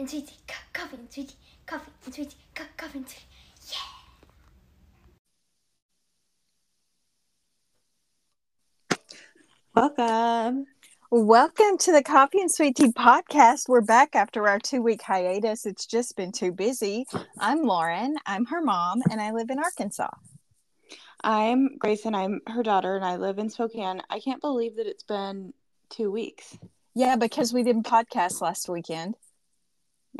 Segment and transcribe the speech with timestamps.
[0.00, 1.34] and sweetie, co- coffee and sweetie,
[1.66, 3.26] coffee and sweetie, co- coffee and sweetie.
[3.70, 3.78] Yeah.
[9.74, 10.64] Welcome.
[11.10, 13.68] Welcome to the Coffee and Sweet Tea podcast.
[13.68, 15.66] We're back after our two week hiatus.
[15.66, 17.04] It's just been too busy.
[17.38, 18.16] I'm Lauren.
[18.24, 20.08] I'm her mom, and I live in Arkansas.
[21.22, 22.14] I'm Gracen.
[22.14, 24.00] I'm her daughter, and I live in Spokane.
[24.08, 25.52] I can't believe that it's been
[25.90, 26.56] two weeks.
[26.94, 29.14] Yeah, because we didn't podcast last weekend.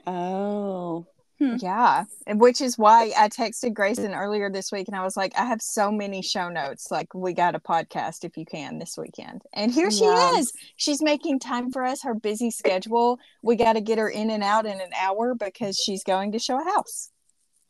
[0.07, 1.07] Oh.
[1.39, 1.57] Hmm.
[1.59, 5.33] Yeah, and which is why I texted Gracen earlier this week, and I was like,
[5.39, 6.91] I have so many show notes.
[6.91, 9.41] Like, we got a podcast if you can this weekend.
[9.55, 10.35] And here she Yeah.
[10.35, 10.53] is.
[10.77, 12.03] She's making time for us.
[12.03, 13.19] Her busy schedule.
[13.43, 16.39] We got to get her in and out in an hour because she's going to
[16.39, 17.11] show a house.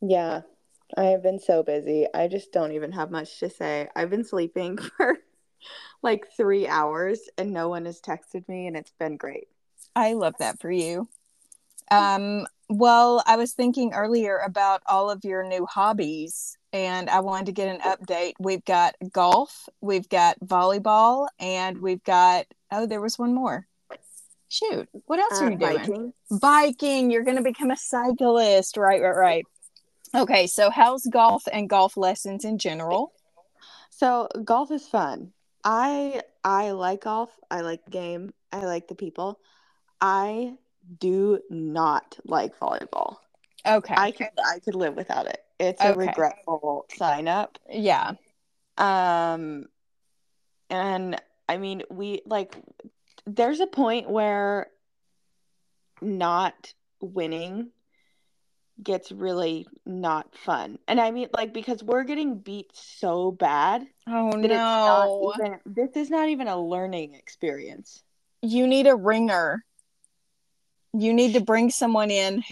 [0.02, 0.41] Yeah.
[0.97, 2.09] I have been so busy.
[2.12, 3.87] I just don't even have much to say.
[3.95, 5.19] I've been sleeping for
[6.02, 9.47] like three hours, and no one has texted me, and it's been great.
[9.95, 11.09] I love that for you.
[11.90, 17.47] Um, well, I was thinking earlier about all of your new hobbies, and I wanted
[17.47, 18.34] to get an update.
[18.38, 23.66] We've got golf, we've got volleyball, and we've got oh, there was one more.
[24.48, 25.77] Shoot, what else are Uh, you doing?
[25.77, 26.12] biking.
[26.41, 27.10] Biking.
[27.10, 29.00] You're going to become a cyclist, right?
[29.00, 29.47] Right, right.
[30.14, 33.12] Okay, so how's golf and golf lessons in general?
[33.91, 35.32] So golf is fun.
[35.64, 37.30] I I like golf.
[37.50, 38.32] I like the game.
[38.52, 39.38] I like the people.
[40.00, 40.56] I
[40.98, 43.17] do not like volleyball.
[43.67, 45.45] Okay, I could I could live without it.
[45.59, 45.98] It's a Okay.
[45.98, 47.59] regretful sign up.
[47.69, 48.12] yeah,
[48.78, 49.67] Um
[50.70, 52.56] and I mean we like
[53.27, 54.69] there's a point where
[56.00, 57.70] not winning
[58.83, 60.78] gets really not fun.
[60.89, 65.33] And I mean like because we're getting beat so bad Oh that it's not no.
[65.34, 68.03] even this is not even a learning experience.
[68.42, 69.65] you need a ringer.
[70.92, 72.42] You need to bring someone in.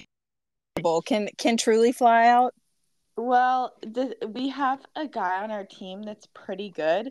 [1.07, 2.55] Can can truly fly out?
[3.17, 7.11] Well, the, we have a guy on our team that's pretty good,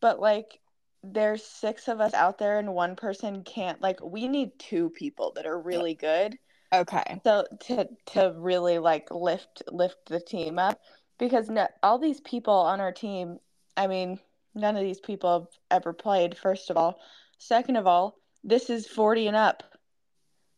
[0.00, 0.60] but like
[1.02, 5.32] there's six of us out there and one person can't like we need two people
[5.34, 6.36] that are really good.
[6.72, 7.20] Okay.
[7.24, 10.80] So to to really like lift lift the team up
[11.18, 13.38] because no, all these people on our team,
[13.76, 14.20] I mean,
[14.54, 17.00] none of these people have ever played first of all.
[17.38, 19.62] Second of all, this is 40 and up.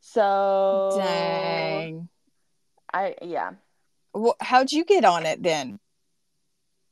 [0.00, 2.08] So Dang.
[2.92, 3.52] I yeah.
[4.12, 5.78] Well, How'd you get on it then?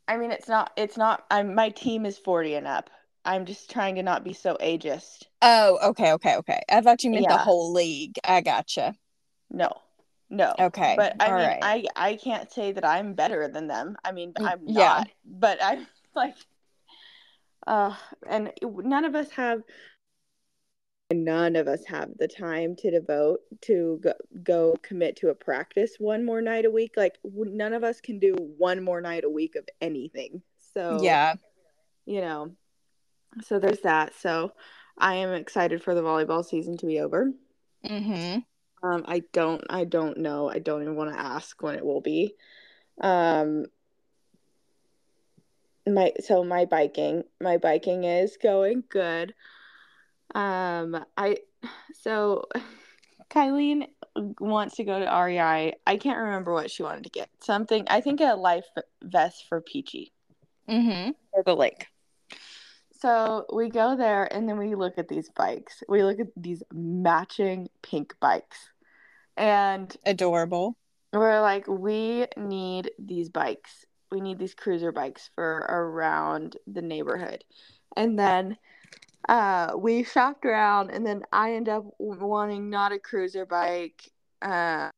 [0.06, 0.72] I mean, it's not.
[0.76, 1.24] It's not.
[1.30, 1.54] I'm.
[1.54, 2.90] My team is forty and up.
[3.24, 5.24] I'm just trying to not be so ageist.
[5.42, 6.60] Oh, okay, okay, okay.
[6.70, 8.18] I thought you meant the whole league.
[8.24, 8.94] I gotcha.
[9.50, 9.70] No,
[10.30, 10.54] no.
[10.58, 10.94] Okay.
[10.96, 11.58] But I all mean, right.
[11.62, 13.96] I I can't say that I'm better than them.
[14.04, 14.78] I mean, I'm yeah.
[14.78, 15.08] not.
[15.26, 16.36] But I'm like,
[17.66, 17.94] uh,
[18.26, 19.62] and none of us have.
[21.10, 25.96] None of us have the time to devote to go, go commit to a practice
[25.98, 26.92] one more night a week.
[26.96, 30.42] Like w- none of us can do one more night a week of anything.
[30.74, 31.34] So yeah.
[32.04, 32.52] you know
[33.42, 34.52] so there's that so
[34.96, 37.32] i am excited for the volleyball season to be over
[37.84, 38.38] Mm-hmm.
[38.88, 42.00] um i don't i don't know i don't even want to ask when it will
[42.00, 42.34] be
[43.00, 43.66] um
[45.86, 49.34] my so my biking my biking is going good
[50.34, 51.36] um i
[51.94, 52.44] so
[53.30, 53.86] Kylene
[54.40, 55.74] wants to go to REI.
[55.86, 57.28] I can't remember what she wanted to get.
[57.42, 58.64] Something I think a life
[59.02, 60.12] vest for Peachy.
[60.68, 61.12] Mm-hmm.
[61.32, 61.86] or the lake.
[63.00, 65.82] So we go there and then we look at these bikes.
[65.88, 68.70] We look at these matching pink bikes.
[69.36, 70.76] And Adorable.
[71.12, 73.86] we're like, we need these bikes.
[74.10, 77.44] We need these cruiser bikes for around the neighborhood.
[77.96, 78.58] And then
[79.28, 84.10] uh, we shopped around and then I end up wanting not a cruiser bike.
[84.42, 84.90] Um,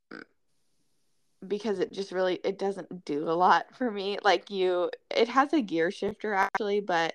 [1.46, 5.52] because it just really it doesn't do a lot for me like you it has
[5.52, 7.14] a gear shifter actually but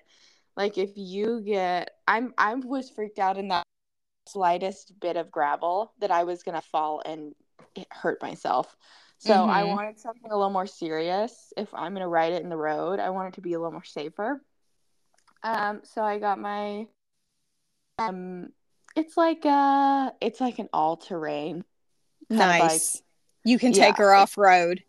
[0.56, 3.62] like if you get i'm i was freaked out in that
[4.28, 7.34] slightest bit of gravel that i was gonna fall and
[7.92, 8.76] hurt myself
[9.18, 9.68] so i Mhm.
[9.68, 13.10] wanted something a little more serious if i'm gonna ride it in the road i
[13.10, 14.42] want it to be a little more safer
[15.44, 16.86] um so i got my
[17.98, 18.48] um
[18.94, 21.64] it's like uh it's like an of
[22.28, 22.38] bike.
[22.38, 23.02] Nice.
[23.44, 24.04] You can take Yeah.
[24.04, 24.82] her off road.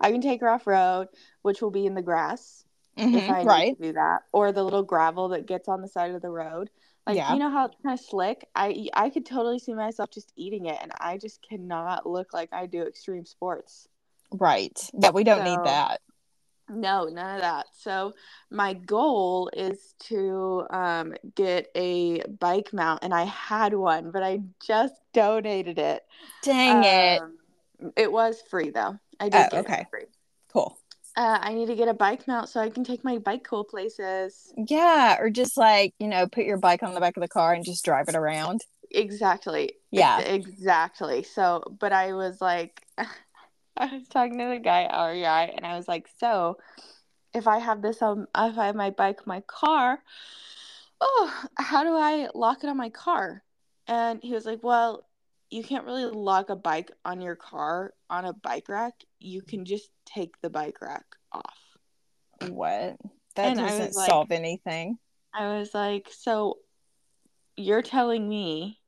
[0.00, 1.08] I can take her off road,
[1.42, 2.64] which will be in the grass
[2.96, 3.76] if Mhm, I Right.
[3.76, 6.70] to do that, or the little gravel that gets on the side of the road.
[7.06, 7.32] Like Yeah.
[7.32, 8.48] you know how it's kind of slick.
[8.54, 12.48] I I could totally see myself just eating it, and I just cannot look like
[12.52, 13.88] I do extreme sports.
[14.32, 14.76] Right.
[14.92, 16.00] Yeah, we don't So- need that.
[16.68, 17.66] No, none of that.
[17.72, 18.14] So
[18.50, 24.40] my goal is to um, get a bike mount, and I had one, but I
[24.66, 26.04] just donated it.
[26.42, 27.20] Dang it.
[27.20, 27.38] Um,
[27.96, 28.98] It was free though.
[29.20, 29.86] I did Oh, okay.
[29.90, 30.06] free.
[30.52, 30.76] Cool.
[31.16, 33.64] Uh, I need to get a bike mount so I can take my bike cool
[33.64, 34.52] places.
[34.56, 37.54] Yeah, or just like, you know, put your bike on the back of the car
[37.54, 38.60] and just drive it around.
[38.90, 39.74] Exactly.
[39.90, 40.20] Yeah.
[40.20, 41.22] Exactly.
[41.22, 42.82] So, but I was like,
[43.90, 46.58] I was talking to the guy at REI, and I was like, so
[47.34, 49.98] if I have this on, if I have my bike, my car,
[51.00, 53.42] oh, how do I lock it on my car?
[53.86, 55.06] And he was like, well,
[55.50, 58.94] you can't really lock a bike on your car on a bike rack.
[59.20, 61.58] You can just take the bike rack off.
[62.48, 62.96] What?
[63.36, 64.98] That And doesn't was like- solve anything.
[65.34, 66.58] I was like, so
[67.56, 68.78] you're telling me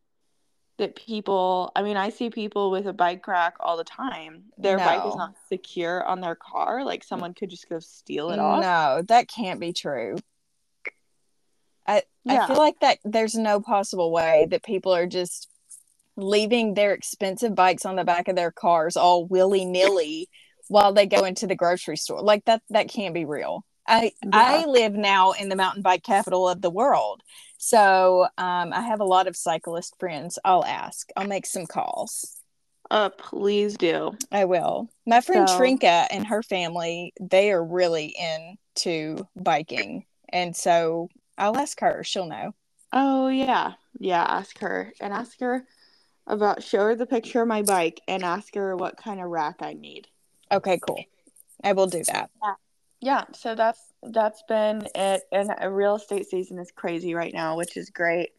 [0.79, 4.45] that people, I mean, I see people with a bike rack all the time.
[4.57, 6.85] Their bike is not secure on their car.
[6.85, 8.63] Like someone could just go steal it off.
[8.63, 10.17] No, that can't be true.
[11.87, 12.45] I Yeah.
[12.45, 15.49] I feel like that there's no possible way that people are just
[16.17, 20.29] leaving their expensive bikes on the back of their cars all willy nilly
[20.69, 22.23] while they go into the grocery store.
[22.23, 23.65] Like that that can't be real.
[23.89, 27.23] I I live now in the mountain bike capital of the world.
[27.59, 30.39] So um, I have a lot of cyclist friends.
[30.45, 31.11] I'll ask.
[31.17, 32.37] I'll make some calls.
[32.91, 34.17] Uh, please do.
[34.33, 34.89] I will.
[35.07, 40.07] My friend So- Trinka and her family, they are really into biking.
[40.31, 42.03] And so I'll ask her.
[42.05, 42.55] She'll know.
[42.93, 43.73] Oh, yeah.
[43.99, 45.67] Yeah, ask her and ask her
[46.27, 49.57] about, show her the picture of my bike and ask her what kind of rack
[49.61, 50.07] I need.
[50.51, 51.05] Okay, cool.
[51.63, 52.31] I will do that.
[52.43, 52.55] yeah
[53.33, 57.77] so that's that's been it and a real estate season is crazy right now which
[57.77, 58.31] is great.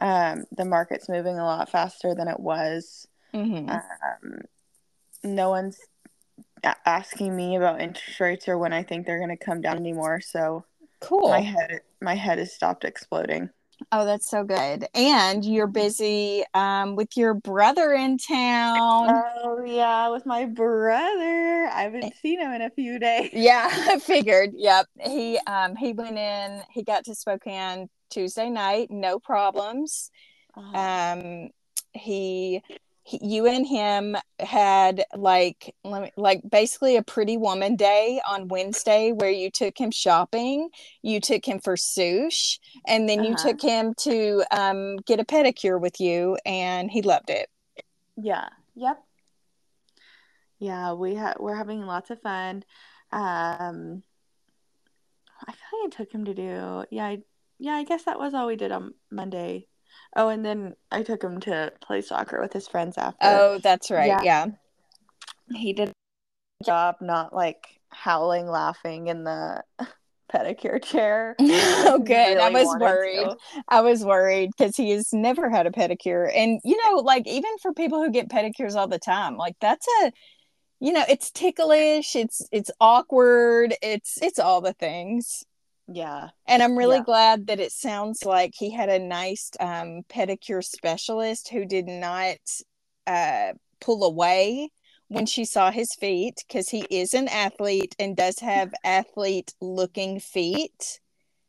[0.00, 3.06] Um the market's moving a lot faster than it was.
[3.32, 4.40] Hmm um
[5.24, 5.78] no one's
[6.64, 9.76] a- asking me about interest rates or when i think they're going to come down
[9.76, 10.64] anymore so
[11.00, 11.28] Cool.
[11.28, 13.50] my head my head has stopped exploding
[13.92, 14.86] Oh, that's so good.
[14.94, 19.08] And you're busy um, with your brother in town.
[19.10, 23.98] oh yeah with my brother i haven't seen him in a few days yeah, I
[23.98, 24.50] figured.
[24.54, 24.86] Yep.
[25.00, 30.10] He um he went in, he got to Spokane Tuesday night, no problems.
[30.56, 31.50] Oh, um
[31.92, 32.62] he,
[33.08, 38.48] he you and him had like let me like basically a pretty woman day on
[38.48, 40.68] wednesday where you took him shopping
[41.02, 43.48] you took him for sush and then you Uh-huh.
[43.48, 47.48] took him to um get a pedicure with you and he loved it
[48.16, 48.48] Yeah.
[48.74, 49.02] Yep.
[50.60, 52.64] Yeah, we ha- we're having lots of fun.
[53.12, 54.02] Um,
[55.46, 56.84] I feel like I took him to do.
[56.90, 57.18] Yeah, I,
[57.58, 57.74] yeah.
[57.74, 59.66] I guess that was all we did on Monday.
[60.18, 63.16] Oh, and then I took him to play soccer with his friends after.
[63.22, 64.22] oh that's right Yeah.
[64.22, 64.46] yeah,
[65.54, 69.62] he did a job not like howling, laughing in the
[70.34, 71.36] pedicure chair.
[71.40, 73.36] oh good i was worried to.
[73.68, 77.50] i was worried because he has never had a pedicure and you know like even
[77.62, 80.12] for people who get pedicures all the time like that's a
[80.80, 85.44] you know it's ticklish it's it's awkward it's it's all the things
[85.90, 86.28] Yeah.
[86.46, 87.04] and i'm really Yeah.
[87.04, 92.36] glad that it sounds like he had a nice um, pedicure specialist who did not
[93.06, 94.70] uh, pull away
[95.08, 100.20] when she saw his feet because he is an athlete and does have athlete looking
[100.20, 101.00] feet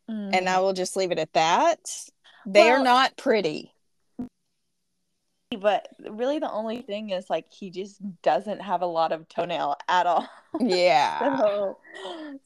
[0.07, 1.79] and i will just leave it at that
[2.45, 3.73] they are not pretty
[5.57, 9.75] but really the only thing is like he just doesn't have a lot of toenail
[9.87, 10.27] at all.
[10.59, 11.77] yeah so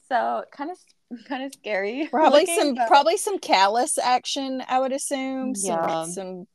[0.08, 0.78] so kind of
[1.26, 2.06] kind of scary.
[2.10, 6.04] probably looking, some but- probably some callus action i would assume some, Yeah.
[6.06, 6.46] some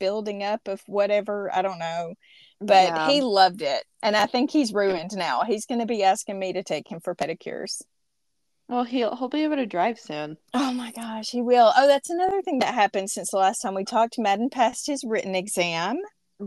[0.00, 2.14] building up of whatever i don't know
[2.60, 3.08] but Yeah.
[3.08, 6.52] he loved it and i think he's ruined now he's going to be asking me
[6.54, 7.82] to take him for pedicures
[8.72, 10.36] well he'll he'll be able to drive soon.
[10.54, 11.72] oh my gosh he will.
[11.76, 14.18] Oh that's another thing that happened since the last time we talked.
[14.18, 15.98] Madden passed his written exam.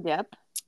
[0.03, 0.27] Yep.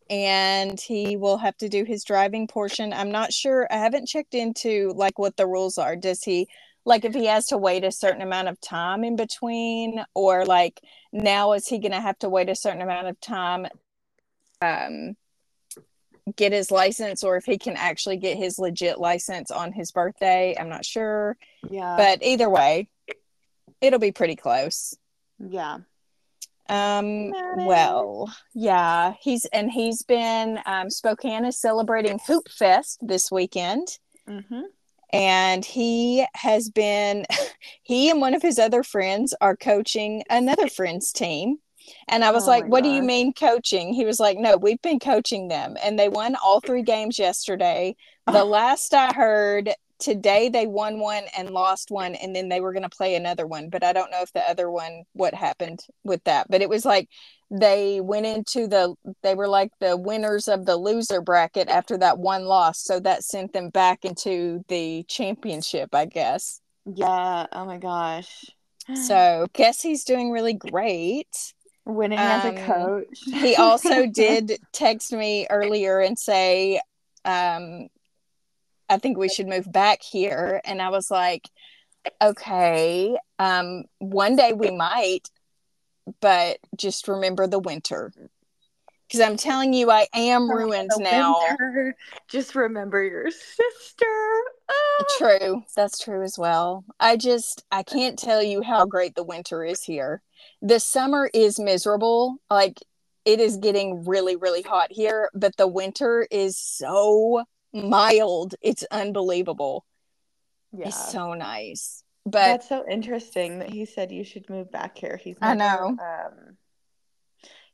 [0.09, 2.93] and he will have to do his driving portion.
[2.93, 5.95] I'm not sure i haven't checked into like what the rules are.
[5.95, 6.47] Does he
[6.85, 10.79] like if he has to wait a certain amount of time in between or like
[11.11, 13.65] now is he going to have to wait a certain amount of time
[14.61, 15.15] um
[16.35, 20.55] get his license or if he can actually get his legit license on his birthday
[20.59, 21.37] i'm not sure
[21.69, 21.95] Yeah.
[21.97, 22.89] but either way
[23.81, 24.95] it'll be pretty close
[25.39, 25.77] yeah.
[26.69, 27.31] um,
[27.65, 33.87] well, yeah, he's and he's been um, Spokane is celebrating Hoop Fest this weekend,
[34.27, 34.61] Mm-hmm.
[35.13, 37.25] and he has been
[37.83, 41.59] he and one of his other friends are coaching another friend's team.
[42.07, 44.81] And I was Oh like, "What do you mean coaching?" He was like, "No, we've
[44.81, 47.95] been coaching them, and they won all three games yesterday.
[48.27, 52.73] The last I heard, today they won one and lost one, and then they were
[52.73, 53.69] going to play another one.
[53.69, 56.47] But I don't know if the other one, what happened with that.
[56.49, 57.09] But it was like
[57.49, 62.19] they went into the, they were like the winners of the loser bracket after that
[62.19, 62.79] one loss.
[62.83, 66.61] So that sent them back into the championship, I guess.
[66.85, 67.47] Yeah.
[67.51, 68.45] Oh my gosh.
[68.93, 71.53] So guess he's doing really great.
[71.87, 73.19] Winning as a um, coach.
[73.25, 76.79] he also did text me earlier and say
[77.25, 77.87] um
[78.89, 81.49] i think we should move back here and i was like
[82.21, 85.29] okay um one day we might
[86.21, 88.11] but just remember the winter
[89.07, 91.95] because i'm telling you i am ruined now winter.
[92.29, 94.05] Just remember your sister.
[94.69, 95.03] Ah.
[95.17, 99.65] true that's true as well i just i can't tell you how great the winter
[99.65, 100.21] is here
[100.61, 102.79] the summer is miserable like
[103.25, 109.85] it is getting really really hot here but the winter is so mild it's unbelievable
[110.73, 110.87] Yeah.
[110.87, 115.15] it's so nice but That's so interesting that he said you should move back here.
[115.15, 115.95] He's I know.
[115.97, 116.57] Um,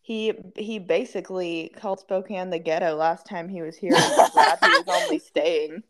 [0.04, 3.94] he he basically called Spokane the ghetto last time he was here.
[3.96, 5.82] and was glad he was only staying.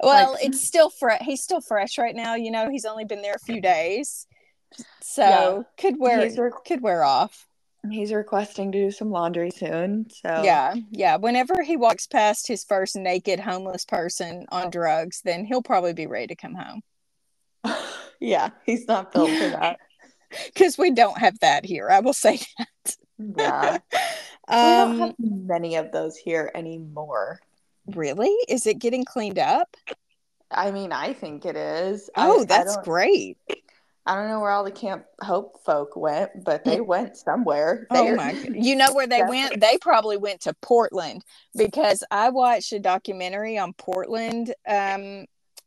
[0.00, 3.20] well Like- it's still fresh he's still fresh right now you know he's only been
[3.22, 4.26] there a few days
[5.00, 5.62] so Yeah.
[5.78, 7.46] could wear re- could wear off
[7.90, 10.06] He's requesting to do some laundry soon.
[10.08, 11.16] So Yeah, yeah.
[11.16, 16.06] Whenever he walks past his first naked homeless person on drugs, then he'll probably be
[16.06, 16.82] ready to come home.
[18.20, 19.80] yeah, he's not built for that.
[20.46, 21.90] Because we don't have that here.
[21.90, 22.96] I will say that.
[23.18, 23.98] Yeah, we
[24.48, 27.40] don't Um, have many of those here anymore.
[27.88, 28.30] really?
[28.48, 29.76] Is it getting cleaned up?
[30.52, 32.08] I mean, I think it is.
[32.16, 33.38] Oh, I that's don't- great.
[34.04, 37.86] I don't know where all the Camp Hope folk went, but they went somewhere.
[37.90, 38.32] Oh my!
[38.32, 39.60] You know where they went?
[39.60, 41.22] They probably went to Portland
[41.56, 45.26] because I watched a documentary on Portland um,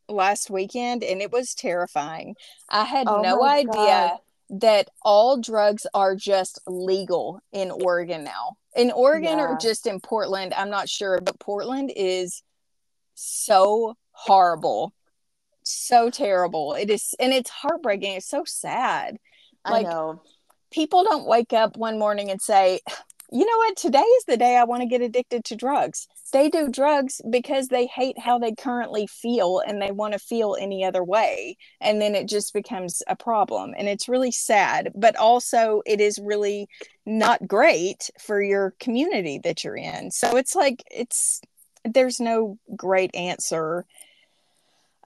[0.09, 2.35] last weekend, and it was terrifying.
[2.69, 4.19] I had Oh no idea God.
[4.49, 8.57] that all drugs are just legal in Oregon now.
[8.75, 12.43] In Oregon or just in Portland, I'm not sure, but Portland is
[13.13, 14.93] so horrible,
[15.71, 16.73] so terrible.
[16.73, 18.13] It is, and it's heartbreaking.
[18.13, 19.17] It's so sad
[19.69, 20.21] like- I know.
[20.71, 22.79] people don't wake up one morning and say,
[23.31, 26.07] you know what, today is the day I want to get addicted to drugs.
[26.31, 30.55] They do drugs because they hate how they currently feel and they want to feel
[30.59, 31.57] any other way.
[31.81, 33.73] And then it just becomes a problem.
[33.77, 36.67] And it's really sad, but also it is really
[37.05, 40.11] not great for your community that you're in.
[40.11, 41.41] So it's like, it's,
[41.83, 43.85] there's no great answer.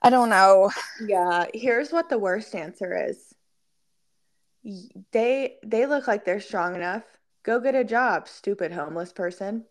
[0.02, 0.70] I don't know.
[1.06, 3.34] Yeah, here's what the worst answer is.
[5.12, 7.04] They they look like they're strong enough.
[7.42, 9.64] Go get a job, stupid homeless person.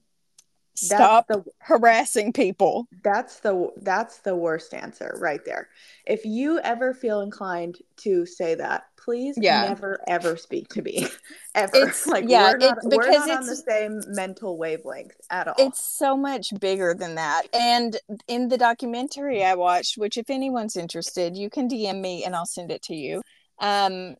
[0.86, 2.88] Stop That's the harassing people.
[3.04, 5.70] that's the that's the worst answer right there.
[6.06, 9.68] If you ever feel inclined to say that, please Yeah.
[9.68, 11.08] never ever speak to me.
[11.56, 11.76] ever.
[11.76, 15.56] It's- like yeah, we're not, it's we're not on the same mental wavelength at all.
[15.58, 20.76] it's so much bigger than that and in the documentary i watched which if anyone's
[20.78, 23.22] interested you can dm me and i'll send it to you
[23.60, 24.16] um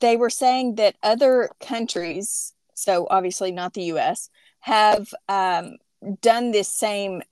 [0.00, 4.28] they were saying that other countries so obviously not the us
[4.62, 5.76] have um
[6.20, 7.22] done this same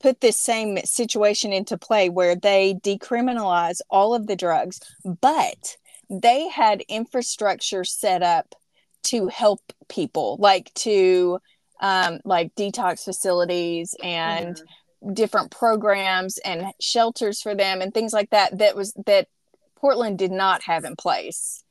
[0.00, 4.78] put this same situation into play where they decriminalize all of the drugs
[5.20, 5.76] but
[6.10, 8.54] they had infrastructure set up
[9.02, 11.38] to help people like to
[11.80, 14.56] um, like detox facilities and
[15.02, 15.14] Mhm.
[15.14, 19.28] different programs and shelters for them and things like that that was that
[19.76, 21.63] portland did not have in place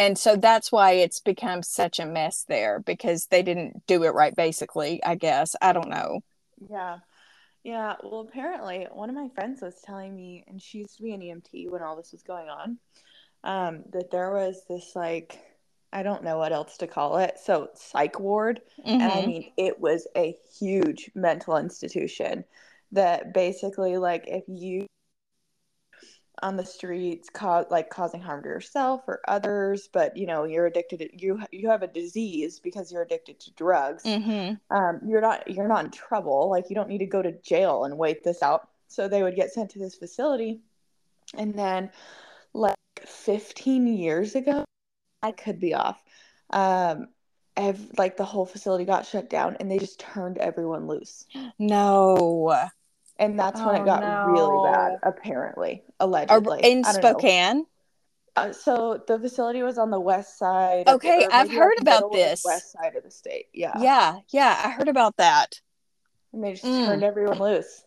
[0.00, 4.14] and so that's why it's become such a mess there because they didn't do it
[4.14, 6.20] right basically i guess i don't know
[6.68, 6.98] Yeah.
[7.62, 7.96] Yeah.
[8.02, 11.20] Well, apparently, one of my friends was telling me, and she used to be an
[11.20, 12.78] EMT when all this was going on,
[13.44, 15.38] um, that there was this, like,
[15.92, 17.38] I don't know what else to call it.
[17.38, 18.62] So, psych ward.
[18.98, 19.26] And I Mhm.
[19.26, 22.44] mean, it was a huge mental institution
[22.92, 24.86] that basically, like, if you
[26.42, 30.66] on the streets cause like causing harm to yourself or others but you know you're
[30.66, 34.58] addicted to, you you have a disease because you're addicted to drugs Mhm.
[34.70, 36.48] um, you're not you're not in trouble.
[36.48, 38.68] Like you don't need to go to jail and wait this out.
[38.88, 40.60] So they would get sent to this facility,
[41.34, 41.90] and then
[42.52, 44.64] like 15 years ago,
[45.22, 46.02] I could be off.
[46.50, 47.08] Um,
[47.56, 51.26] ev- like the whole facility got shut down, and they just turned everyone loose.
[51.58, 52.68] no
[53.20, 54.98] And that's when Oh, it got really bad.
[55.02, 57.66] Apparently, allegedly, in spokane
[58.34, 60.88] Uh, so the facility was on the west side.
[60.88, 62.42] Okay, or I've heard about the this.
[62.44, 63.46] West side of the state.
[63.52, 63.74] Yeah.
[63.78, 65.60] yeah yeah i heard about that
[66.32, 66.86] And they just Mm.
[66.86, 67.84] turned everyone loose.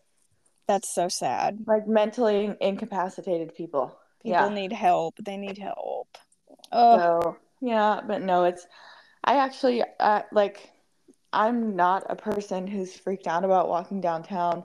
[0.68, 1.60] That's so sad.
[1.66, 3.98] like mentally incapacitated people.
[4.22, 4.54] People yeah.
[4.54, 5.16] need help.
[5.18, 6.08] They need help.
[6.72, 8.66] Oh, So yeah, but no, it's
[9.24, 10.70] I actually uh, like
[11.34, 14.64] I'm not a person who's freaked out about walking downtown.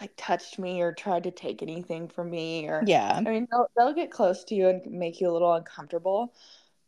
[0.00, 3.20] Like touched me or tried to take anything from me or yeah.
[3.24, 6.32] I mean they'll they'll get close to you and make you a little uncomfortable,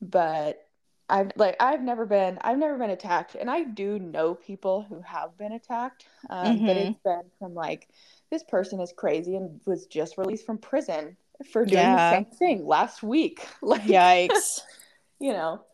[0.00, 0.66] but
[1.08, 5.00] I've like I've never been I've never been attacked and I do know people who
[5.02, 6.90] have been attacked, um, but Mhm.
[6.90, 7.88] it's been from like
[8.30, 11.16] this person is crazy and was just released from prison
[11.52, 11.96] for doing Yeah.
[11.96, 13.46] the same thing last week.
[13.62, 14.60] Like Yikes.
[15.20, 15.64] you know.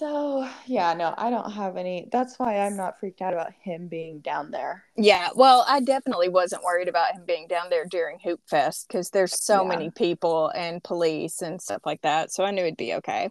[0.00, 2.08] So yeah, no, I don't have any.
[2.10, 4.84] That's why I'm not freaked out about him being down there.
[4.96, 9.10] Yeah, well, I definitely wasn't worried about him being down there during Hoop Fest because
[9.10, 9.68] there's so Yeah.
[9.68, 12.32] many people and police and stuff like that.
[12.32, 13.28] So I knew it'd be okay.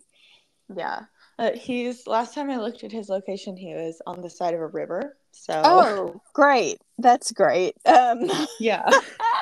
[0.76, 1.06] Yeah.
[1.40, 4.60] Uh, he's last time I looked at his location, he was on the side of
[4.60, 5.18] a river.
[5.32, 6.78] So Oh, great.
[7.00, 7.76] That's great.
[7.86, 8.88] Um, yeah.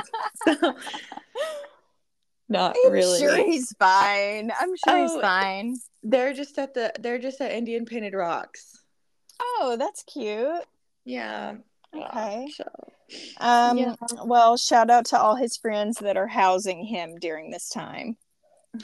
[0.48, 0.76] so,
[2.50, 3.20] not I'm really.
[3.20, 4.52] sure he's fine.
[4.60, 5.76] I'm sure he's Oh, fine.
[6.04, 6.94] They're just at the.
[7.00, 8.84] They're just at Indian Painted Rocks.
[9.42, 10.64] Oh, that's cute.
[11.06, 11.56] Yeah.
[11.96, 12.48] Okay.
[12.56, 12.64] So
[13.40, 13.96] Um, Yeah.
[14.24, 18.18] well, shout out to all his friends that are housing him during this time.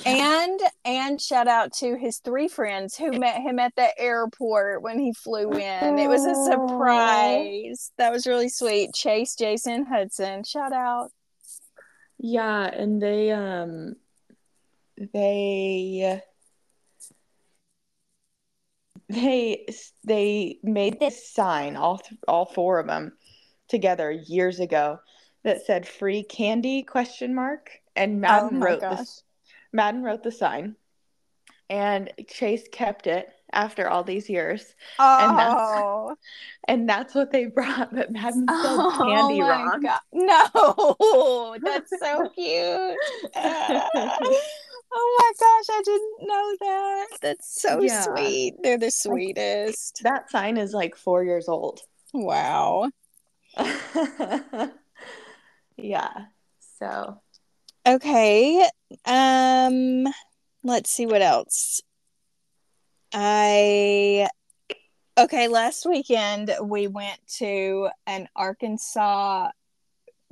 [0.05, 4.97] And and shout out to his three friends who met him at the airport when
[4.97, 5.99] he flew in.
[5.99, 7.91] It was a surprise.
[7.97, 8.93] That was really sweet.
[8.93, 10.43] Chase, Jason, Hudson.
[10.45, 11.11] Shout out.
[12.25, 13.97] Yeah, and they um
[15.11, 16.21] they
[19.09, 19.65] they
[20.05, 23.11] they made this sign all th- all four of them
[23.67, 25.01] together years ago
[25.43, 28.99] that said free candy question mark and Madden Oh wrote gosh.
[28.99, 29.23] this
[29.73, 30.77] Madden wrote the sign
[31.69, 36.15] and Chase kept it after all these years And that's- Oh,
[36.67, 39.81] and that's what they brought but Madden spelled oh candy wrong.
[39.81, 39.99] God.
[40.13, 42.97] No, that's so cute.
[44.95, 47.07] oh my gosh, I didn't know that.
[47.21, 48.01] That's so Yeah.
[48.03, 48.55] sweet.
[48.63, 50.01] They're the sweetest.
[50.03, 51.79] That sign is like 4 years old.
[52.13, 52.89] Wow.
[55.77, 56.09] yeah.
[56.79, 57.19] So,
[57.85, 58.67] Okay.
[59.05, 60.05] Um
[60.63, 61.81] let's see what else.
[63.13, 64.27] I
[65.15, 69.51] Okay, last weekend we went to an Arkansas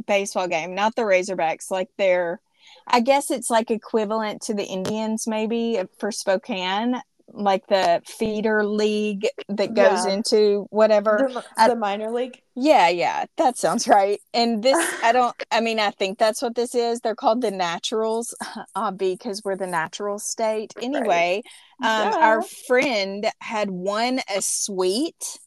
[0.08, 2.42] baseball game, not the Razorbacks, like their
[2.88, 7.00] I guess it's like equivalent to the Indians maybe for Spokane,
[7.34, 10.14] like the feeder league that goes Yeah.
[10.14, 11.30] into whatever.
[11.34, 12.40] the, I- minor league.
[12.56, 14.20] Yeah, yeah, that sounds right.
[14.34, 17.00] And this, I don't, I mean, I think that's what this is.
[17.00, 18.36] They're called the Naturals,
[18.76, 20.74] uh, because we're the natural state.
[20.82, 21.44] Anyway,
[21.84, 22.18] um, Duh.
[22.20, 25.40] our friend had won a suite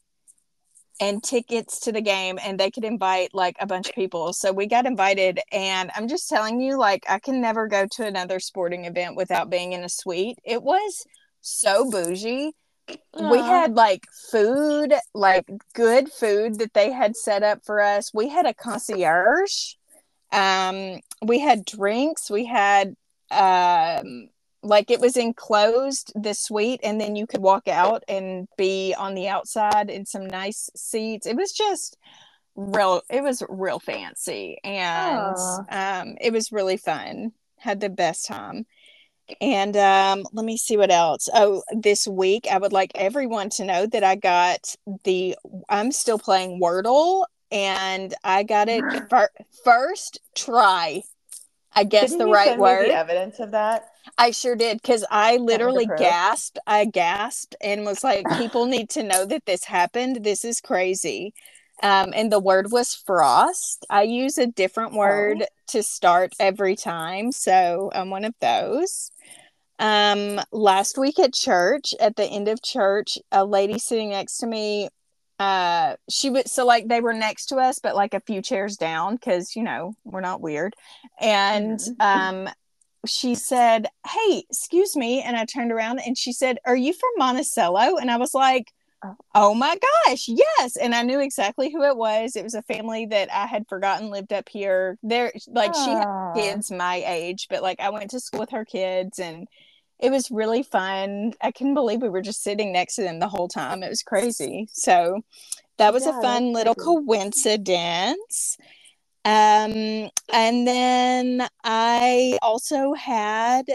[1.01, 4.31] and tickets to the game, and they could invite like a bunch of people.
[4.31, 8.05] So we got invited, and I'm just telling you, like, I can never go to
[8.05, 10.39] another sporting event without being in a suite.
[10.45, 11.03] It was
[11.45, 12.51] so bougie
[13.19, 18.13] we had like food, like good food that they had set up for us.
[18.13, 19.73] We had a concierge.
[20.31, 22.29] Um, we had drinks.
[22.29, 22.95] We had
[23.31, 24.29] um,
[24.61, 29.15] like it was enclosed the suite, and then you could walk out and be on
[29.15, 31.25] the outside in some nice seats.
[31.25, 31.97] It was just
[32.55, 33.01] real.
[33.09, 35.35] It was real fancy, and
[35.69, 37.31] um, it was really fun.
[37.57, 38.65] Had the best time.
[39.41, 41.27] And um, let me see what else.
[41.33, 45.35] Oh, this week I would like everyone to know that I got the.
[45.69, 49.29] I'm still playing Wordle, and I got it fir-
[49.63, 51.03] first try.
[51.73, 52.89] I guess Didn't the right word.
[52.89, 53.89] the evidence of that?
[54.17, 56.59] I sure did because I literally gasped.
[56.67, 60.23] I gasped and was like, "People need to know that this happened.
[60.23, 61.33] This is crazy."
[61.83, 63.85] Um, and the word was frost.
[63.89, 69.11] I use a different word to start every time, so I'm one of those.
[69.77, 74.47] Um, last week at church, at the end of church, a lady sitting next to
[74.47, 74.89] me,
[75.37, 78.77] uh, she was so like they were next to us, but like a few chairs
[78.77, 80.75] down because you know we're not weird,
[81.19, 81.95] and Mhm.
[81.99, 82.49] um
[83.05, 85.21] she said, Hey, excuse me.
[85.21, 87.97] And I turned around and she said, Are you from Monticello?
[87.97, 88.71] And I was like,
[89.33, 89.53] Oh.
[89.53, 89.77] My
[90.07, 90.77] gosh, yes.
[90.77, 92.35] And I knew exactly who it was.
[92.35, 94.97] It was a family that I had forgotten lived up here.
[95.03, 98.65] There, like, she had kids my age, but like, I went to school with her
[98.65, 99.47] kids and
[99.99, 101.33] it was really fun.
[101.41, 103.83] I couldn't believe we were just sitting next to them the whole time.
[103.83, 104.67] It was crazy.
[104.71, 105.21] So
[105.77, 107.01] that was Yeah, a fun little crazy.
[107.05, 108.57] coincidence.
[109.23, 113.65] Um, and then I also had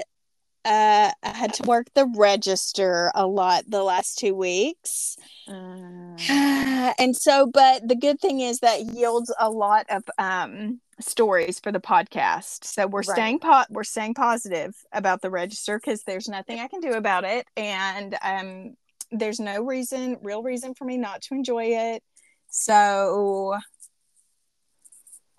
[0.65, 5.17] uh, I had to work the register a lot the last two weeks.
[5.49, 6.31] Mm.
[6.99, 11.73] and so, but the good thing is that yields a lot of um, stories for
[11.73, 12.65] the podcast.
[12.65, 13.07] So we're Right.
[13.07, 17.25] staying po- we're staying positive about the register because there's nothing I can do about
[17.25, 18.77] it, and um,
[19.11, 22.03] there's no reason, real reason for me not to enjoy it.
[22.49, 23.57] So,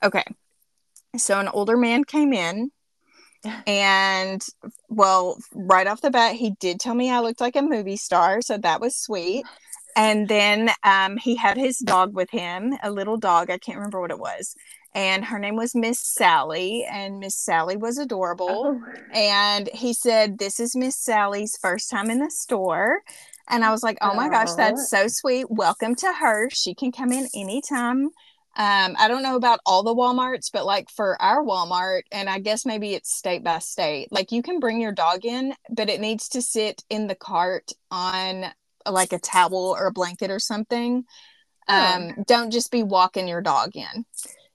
[0.03, 0.23] okay.
[1.17, 2.71] So an older man came in,
[3.67, 4.45] and
[4.89, 8.41] well, right off the bat, he did tell me I looked like a movie star,
[8.41, 9.45] so that was sweet.
[9.95, 13.49] And then um, he had his dog with him, a little dog.
[13.49, 14.55] I can't remember what it was.
[14.93, 18.81] And her name was Miss Sally, and Miss Sally was adorable Oh.
[19.13, 22.99] and he said this is miss sally's first time in the store
[23.49, 26.91] and i was like oh my gosh that's so sweet welcome to her she can
[26.91, 28.09] come in anytime
[28.57, 32.37] um i don't know about all the walmarts but like for our walmart and i
[32.37, 36.01] guess maybe it's state by state like you can bring your dog in but it
[36.01, 38.45] needs to sit in the cart on
[38.89, 41.05] like a towel or a blanket or something.
[41.67, 44.05] Um don't just be walking your dog in.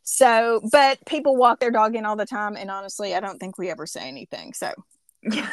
[0.03, 3.59] So but people walk their dog in all the time and honestly i don't think
[3.59, 4.73] we ever say anything so.
[5.23, 5.49] Yeah.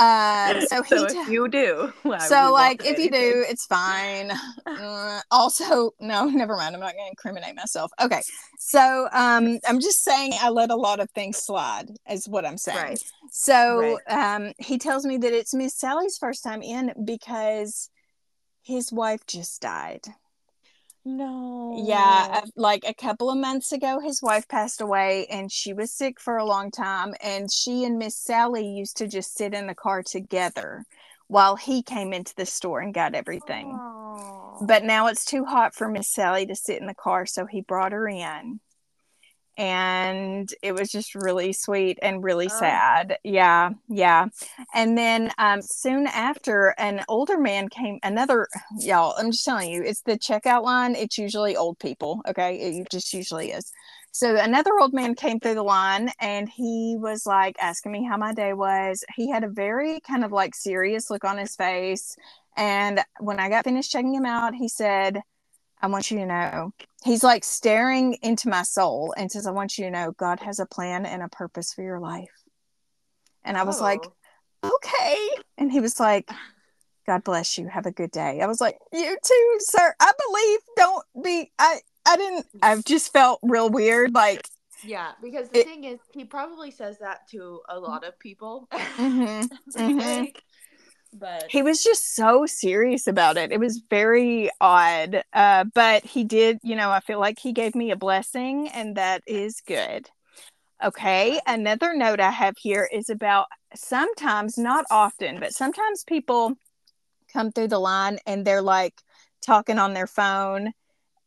[0.00, 3.44] Uh so he So t- you do, so like if you do.
[3.48, 4.32] it's fine.
[4.66, 7.90] Uh, also no never mind i'm not going to incriminate myself.
[8.02, 8.22] Okay
[8.58, 12.56] so um i'm just saying i let a lot of things slide is what i'm
[12.58, 12.78] saying.
[12.78, 13.02] Right.
[13.30, 17.90] so um he tells me that it's miss sally's first time in because
[18.62, 20.02] his wife just died
[21.04, 21.82] No.
[21.86, 26.20] yeah, like a couple of months ago, his wife passed away and she was sick
[26.20, 27.14] for a long time.
[27.22, 30.84] And she and Miss Sally used to just sit in the car together
[31.26, 33.80] while he came into the store and got everything.
[34.60, 37.62] But now it's too hot for Miss Sally to sit in the car, so he
[37.62, 38.60] brought her in.
[39.60, 42.58] And it was just really sweet and really Oh.
[42.60, 43.18] sad.
[43.24, 44.28] Yeah, yeah.
[44.74, 47.98] And then um, soon after, an older man came.
[48.02, 50.94] Another, y'all, I'm just telling you, it's the checkout line.
[50.96, 52.22] It's usually old people.
[52.26, 52.56] Okay.
[52.80, 53.70] It just usually is.
[54.12, 58.16] So another old man came through the line and he was like asking me how
[58.16, 59.04] my day was.
[59.14, 62.16] He had a very kind of like serious look on his face.
[62.56, 65.20] And when I got finished checking him out, he said,
[65.82, 66.72] I want you to know.
[67.04, 70.58] He's like staring into my soul and says, I want you to know God has
[70.58, 72.28] a plan and a purpose for your life.
[73.44, 74.00] And I was like,
[74.62, 74.76] Oh.
[74.84, 75.42] okay.
[75.56, 76.30] And he was like,
[77.06, 77.66] God bless you.
[77.68, 78.40] Have a good day.
[78.42, 79.94] I was like, you too, sir.
[79.98, 80.58] I believe.
[80.76, 81.50] Don't be.
[81.58, 81.80] I.
[82.06, 82.46] I didn't.
[82.62, 84.14] I've just felt real weird.
[84.14, 84.46] Like,
[84.84, 88.68] Yeah, because the It- thing is, he probably says that to a lot of people.
[88.72, 89.98] mhm, mhm.
[90.26, 90.42] Like,
[91.12, 93.52] but he was just so serious about it.
[93.52, 95.22] It was very odd.
[95.32, 96.58] Uh, but he did.
[96.62, 100.08] You know, I feel like he gave me a blessing, and that is good.
[100.82, 101.38] Okay.
[101.46, 106.54] Another note I have here is about sometimes, not often, but sometimes people
[107.32, 108.94] come through the line and they're like
[109.44, 110.72] talking on their phone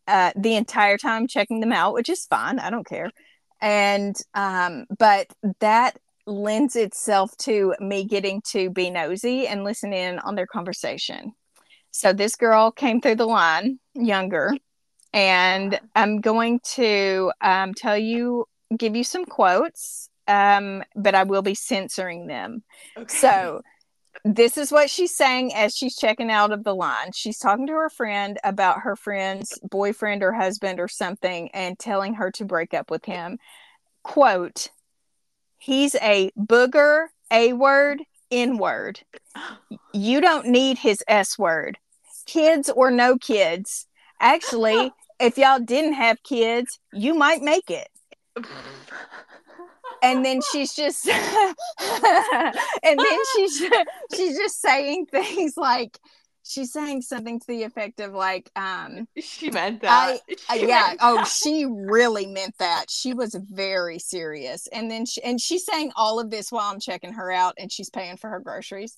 [0.08, 2.60] uh, the entire time, checking them out, which is fine.
[2.60, 3.12] I don't care.
[3.62, 5.28] And, um, but
[5.60, 11.33] that lends itself to me getting to be nosy and listen in on their conversation.
[11.91, 14.51] So this girl came through the line, younger,
[15.13, 21.43] and I'm going to um, tell you, give you some quotes, um, but I will
[21.43, 22.63] be censoring them.
[22.97, 23.13] okay.
[23.13, 23.62] So
[24.25, 27.12] this is what she's saying as she's checking out of the line.
[27.13, 32.15] She's talking to her friend about her friend's boyfriend or husband or something and telling
[32.15, 33.38] her to break up with him.
[34.03, 34.69] Quote,
[35.63, 38.99] he's a booger, A word, N word.
[39.93, 41.78] You don't need his S word.
[42.26, 43.88] Kids or no kids.
[44.19, 47.88] Actually, if y'all didn't have kids, you might make it
[50.04, 51.56] and then she's just and
[52.99, 53.63] then she's
[54.13, 55.97] she's just saying things like
[56.43, 60.19] she's saying something to the effect of like um she meant that.
[60.49, 61.27] uh, She yeah meant oh that.
[61.27, 66.19] she really meant that she was very serious and then she and she's saying all
[66.19, 68.97] of this while i'm checking her out and she's paying for her groceries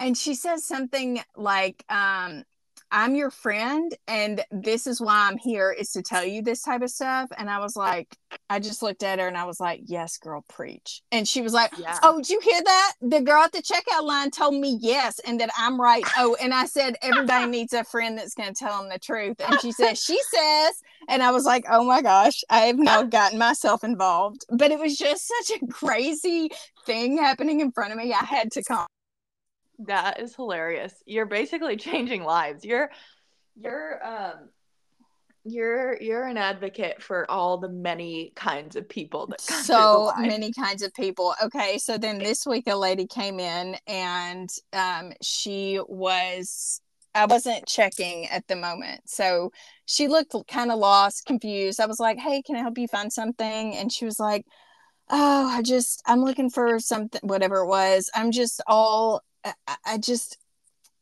[0.00, 2.44] and she says something like um
[2.90, 6.82] i'm your friend and this is why i'm here is to tell you this type
[6.82, 7.28] of stuff.
[7.36, 8.08] And i was like
[8.50, 11.02] i just looked at her and i was like yes girl preach.
[11.12, 11.98] And she was like Yeah.
[12.02, 12.92] oh did you hear that?
[13.00, 16.04] The girl at the checkout line told me yes and that i'm right.
[16.16, 19.36] Oh and i said everybody needs a friend that's going to tell them the truth.
[19.40, 20.74] And she says she says.
[21.08, 24.44] And i was like oh my gosh i have now gotten myself involved.
[24.50, 26.50] But it was just such a crazy
[26.86, 28.12] thing happening in front of me.
[28.12, 28.86] I had to come
[29.86, 30.94] That is hilarious.
[31.06, 32.64] You're basically changing lives.
[32.64, 32.90] You're
[33.56, 34.50] you're um
[35.44, 40.52] You're you're an advocate for all the many kinds of people that come so many
[40.52, 41.34] kinds of people.
[41.44, 46.82] Okay so then this week a lady came in and um she was
[47.14, 49.00] i wasn't checking at the moment.
[49.06, 49.52] So
[49.86, 51.80] she looked kind of lost confused.
[51.80, 53.76] I was like hey can i help you find something?
[53.76, 54.44] And she was like
[55.10, 58.10] oh i just i'm looking for something whatever it was.
[58.14, 60.38] I'm just all i, I just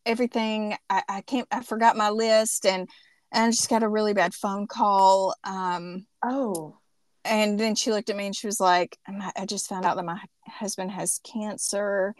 [0.04, 2.88] everything I, I can't i forgot my list and
[3.32, 6.78] and i just got a really bad phone call um Oh.
[7.24, 9.96] and then she looked at me and she was like "My- i just found out
[9.96, 12.14] that my husband has cancer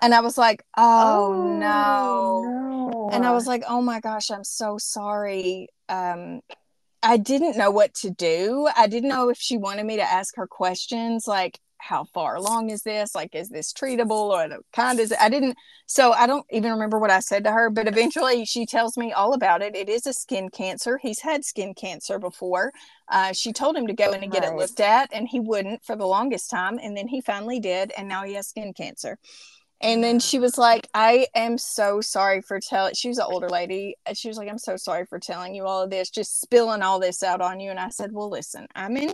[0.00, 2.90] and i was like oh, no.
[2.92, 3.10] no.
[3.12, 6.40] and i was like oh my gosh i'm so sorry um
[7.02, 10.36] i didn't know what to do i didn't know if she wanted me to ask
[10.36, 13.14] her questions like how far along is this?
[13.14, 14.30] Like is this treatable?
[14.30, 17.52] Or kind is it i didn't so i don't even remember what i said to
[17.52, 19.76] her but eventually she tells me all about it.
[19.76, 20.98] It is a skin cancer.
[20.98, 22.72] He's had skin cancer before.
[23.08, 25.84] Uh, she told him to go in and get it looked at and he wouldn't
[25.84, 29.18] for the longest time and then he finally did and now he has skin cancer.
[29.80, 33.48] And then she was like i am so sorry for telling she was an older
[33.48, 36.80] lady she was like i'm so sorry for telling you all of this just spilling
[36.80, 37.70] all this out on you.
[37.70, 39.12] And i said well listen i'm in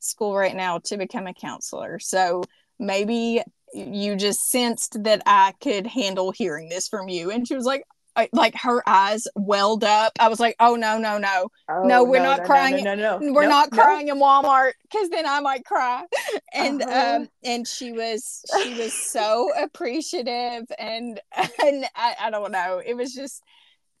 [0.00, 2.42] school right now to become a counselor so
[2.78, 3.42] maybe
[3.74, 7.84] you just sensed that i could handle hearing this from you and she was like
[8.16, 12.02] I, like her eyes welled up i was like oh no no no Oh, no,
[12.04, 13.80] we're not crying- No, no, no, we're Nope, not nope.
[13.80, 16.02] crying in Walmart because then I might cry.
[16.52, 17.14] And Uh-huh.
[17.16, 21.20] um and she was she was so appreciative and
[21.64, 22.82] and I, I don't know.
[22.84, 23.42] It was just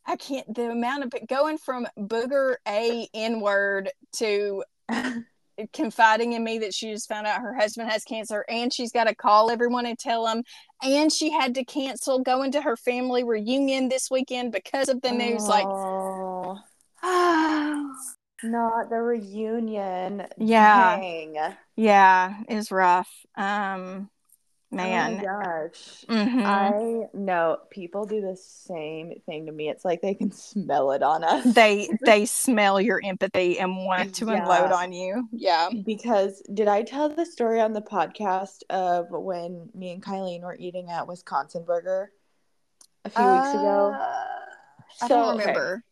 [0.04, 4.64] I can't the amount of going from booger a n word to
[5.72, 9.04] confiding in me that she just found out her husband has cancer and she's got
[9.04, 10.42] to call everyone and tell them
[10.82, 15.12] and she had to cancel going to her family reunion this weekend because of the
[15.12, 16.58] news like Oh,
[18.42, 20.26] not the reunion.
[20.38, 20.96] Yeah.
[20.98, 21.54] Dang.
[21.76, 23.10] Yeah, it's rough.
[23.36, 24.19] Um, Oh
[24.76, 25.16] man.
[25.16, 26.04] my gosh.
[26.08, 26.44] Mhm.
[26.44, 29.68] I know people do the same thing to me.
[29.68, 31.44] It's like they can smell it on us.
[31.54, 35.28] they they smell your empathy and want to unload on you.
[35.32, 35.70] Yeah.
[35.84, 40.56] Because did I tell the story on the podcast of when me and Kylie were
[40.58, 42.06] eating at Wisconsinburger
[43.04, 43.94] a few weeks ago?
[43.98, 44.26] Uh,
[45.02, 45.40] I So, don't okay.
[45.46, 45.84] remember.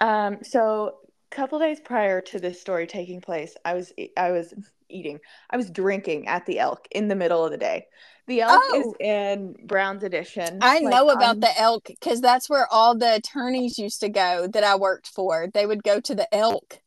[0.00, 0.96] Um, so
[1.30, 4.54] a couple days prior to this story taking place, I was I was
[4.90, 5.20] eating.
[5.50, 7.86] I was drinking at the Elk in the middle of the day.
[8.26, 8.94] The Elk is Oh.
[9.00, 10.58] in Browne's Addition.
[10.60, 14.08] I like, know about on- the elk because that's where all the attorneys used to
[14.08, 15.48] go that I worked for.
[15.52, 16.80] They would go to the elk.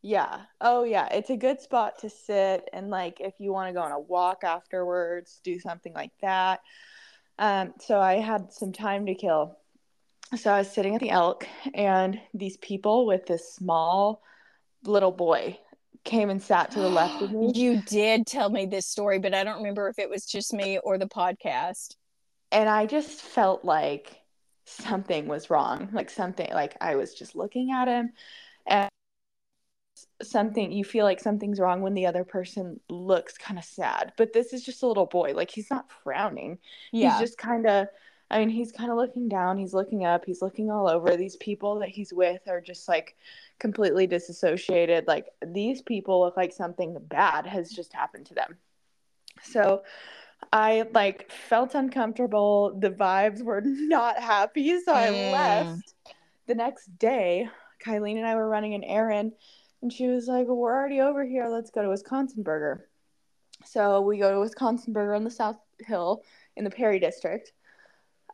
[0.00, 0.40] Yeah.
[0.60, 3.82] Oh yeah, it's a good spot to sit and like if you want to go
[3.82, 6.60] on a walk afterwards, do something like that.
[7.38, 9.56] Um, so I had some time to kill.
[10.36, 14.22] So I was sitting at the Elk and these people with this small
[14.84, 15.58] little boy
[16.04, 17.52] came and sat to the left of me.
[17.54, 20.78] You did tell me this story, but I don't remember if it was just me
[20.78, 21.96] or the podcast.
[22.50, 24.20] and I just felt like
[24.66, 25.88] something was wrong.
[25.92, 28.12] Like something, like I was just looking at him,
[28.66, 28.88] and
[30.22, 34.12] something you feel like something's wrong when the other person looks kind of sad.
[34.16, 35.32] But this is just a little boy.
[35.34, 36.58] Like he's not frowning.
[36.92, 37.10] Yeah.
[37.12, 37.88] He's just kind of.
[38.32, 39.58] I mean, he's kind of looking down.
[39.58, 40.24] He's looking up.
[40.24, 41.16] He's looking all over.
[41.16, 43.14] These people that he's with are just like
[43.58, 45.06] completely disassociated.
[45.06, 48.56] Like these people look like something bad has just happened to them.
[49.42, 49.82] So
[50.50, 52.74] I like felt uncomfortable.
[52.80, 54.80] The vibes were not happy.
[54.80, 55.30] So I Mm.
[55.30, 55.94] left.
[56.46, 57.48] The next day,
[57.84, 59.32] Kylene and I were running an errand
[59.82, 61.48] and she was like, well, We're already over here.
[61.48, 62.80] Let's go to Wisconsinburger.
[63.64, 66.22] So we go to Wisconsinburger on the South Hill
[66.56, 67.52] in the Perry District.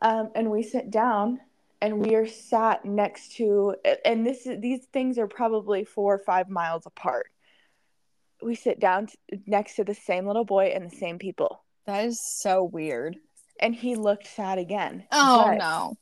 [0.01, 1.39] Um, and we sit down
[1.81, 6.19] and we are sat next to and this is these things are probably four or
[6.19, 7.27] five miles apart.
[8.41, 11.63] We sit down t- next to the same little boy and the same people.
[11.85, 13.17] that is so weird.
[13.59, 15.05] And he looked sad again.
[15.11, 15.97] Oh But- no.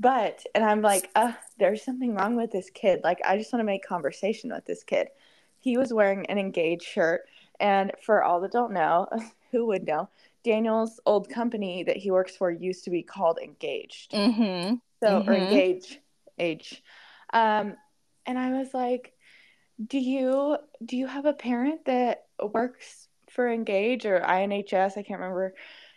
[0.00, 3.02] But and I'm like, uh, there's something wrong with this kid.
[3.04, 5.08] Like I just want to make conversation with this kid.
[5.60, 7.22] He was wearing an engaged shirt,
[7.60, 9.06] and for all that don't know,
[9.52, 10.08] who would know?
[10.44, 14.12] Daniel's old company that he works for used to be called Engaged.
[14.12, 14.74] Mm-hmm.
[15.02, 15.42] So or Mhm.
[15.42, 16.00] Engage
[16.38, 16.82] Age.
[17.32, 17.76] Um,
[18.26, 19.14] and I was like,
[19.84, 24.96] do you do you have a parent that works for Engage or INHS?
[24.96, 25.46] I can't remember.
[25.46, 25.54] And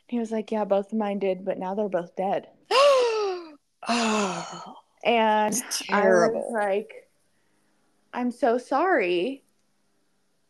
[0.08, 2.48] he was like, yeah, both of mine did, but now they're both dead.
[2.72, 3.54] oh,
[5.04, 7.10] And it's I was like,
[8.14, 9.44] I'm so sorry.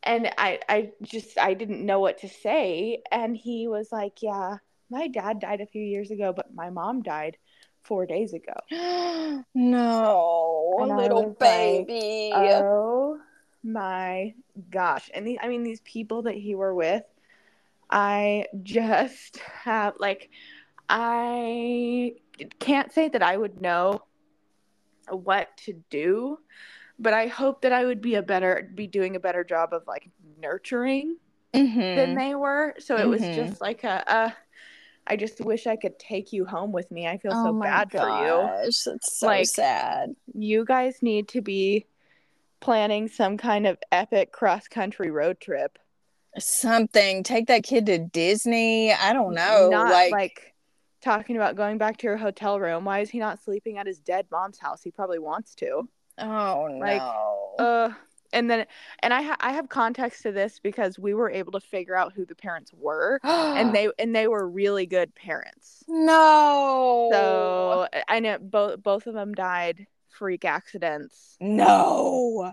[0.07, 3.03] And I, I just, I didn't know what to say.
[3.11, 4.57] And he was like, Yeah,
[4.89, 7.37] my dad died a few years ago, but my mom died
[7.83, 8.53] four days ago.
[9.53, 12.31] no, And I little was like, baby.
[12.33, 13.19] Oh
[13.63, 14.33] my
[14.69, 15.09] gosh.
[15.13, 17.03] And the, I mean, these people that he were with,
[17.89, 20.29] I just have, like,
[20.89, 22.15] I
[22.59, 24.03] can't say that I would know
[25.09, 26.39] what to do,
[26.99, 29.83] but I hope that I would be a better, be doing a better job of
[29.87, 31.17] like nurturing
[31.53, 31.95] Mhm.
[31.95, 32.75] than they were.
[32.79, 33.35] So it was Mhm.
[33.35, 34.31] just like a, uh,
[35.15, 37.07] just wish I could take you home with me.
[37.07, 38.13] I feel oh so bad for you.
[38.13, 40.15] gosh, that's so Like, sad.
[40.33, 41.85] You guys need to be
[42.59, 45.79] planning some kind of epic cross country road trip.
[46.37, 47.23] Something.
[47.23, 48.91] Take that kid to Disney.
[48.91, 49.69] I don't know.
[49.71, 50.53] Not like, like,
[51.01, 52.85] talking about going back to your hotel room.
[52.85, 54.83] Why is he not sleeping at his dead mom's house?
[54.83, 55.87] He probably wants to.
[56.19, 57.53] Oh like, no.
[57.59, 57.93] Uh
[58.33, 58.65] and then
[58.99, 62.13] and I ha- I have context to this because we were able to figure out
[62.13, 65.83] who the parents were and they and they were really good parents.
[65.87, 67.09] no.
[67.11, 71.37] So I know both both of them died freak accidents.
[71.39, 72.51] no.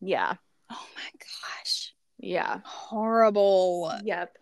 [0.00, 0.34] Yeah.
[0.70, 1.92] Oh my gosh.
[2.18, 2.60] Yeah.
[2.64, 3.92] Horrible.
[4.02, 4.36] Yep.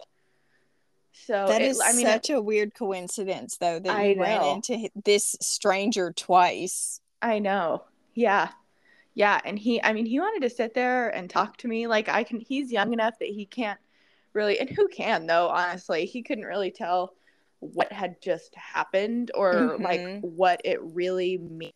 [1.13, 4.43] So That it- is I mean such a weird coincidence, though, that I you ran
[4.45, 7.01] into this stranger twice.
[7.21, 7.85] I know.
[8.15, 8.51] Yeah.
[9.21, 12.09] Yeah, and he I mean he wanted to sit there and talk to me like
[12.09, 13.79] I can he's young enough that he can't
[14.33, 16.07] really and who can though honestly.
[16.07, 17.13] He couldn't really tell
[17.59, 20.23] what had just happened or like Mhm.
[20.23, 21.75] what it really means.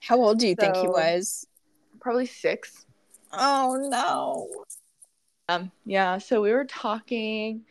[0.00, 1.44] How old do you think he was?
[2.00, 2.86] Probably 6.
[3.32, 4.48] Oh no.
[5.48, 7.64] Um yeah, so we were talking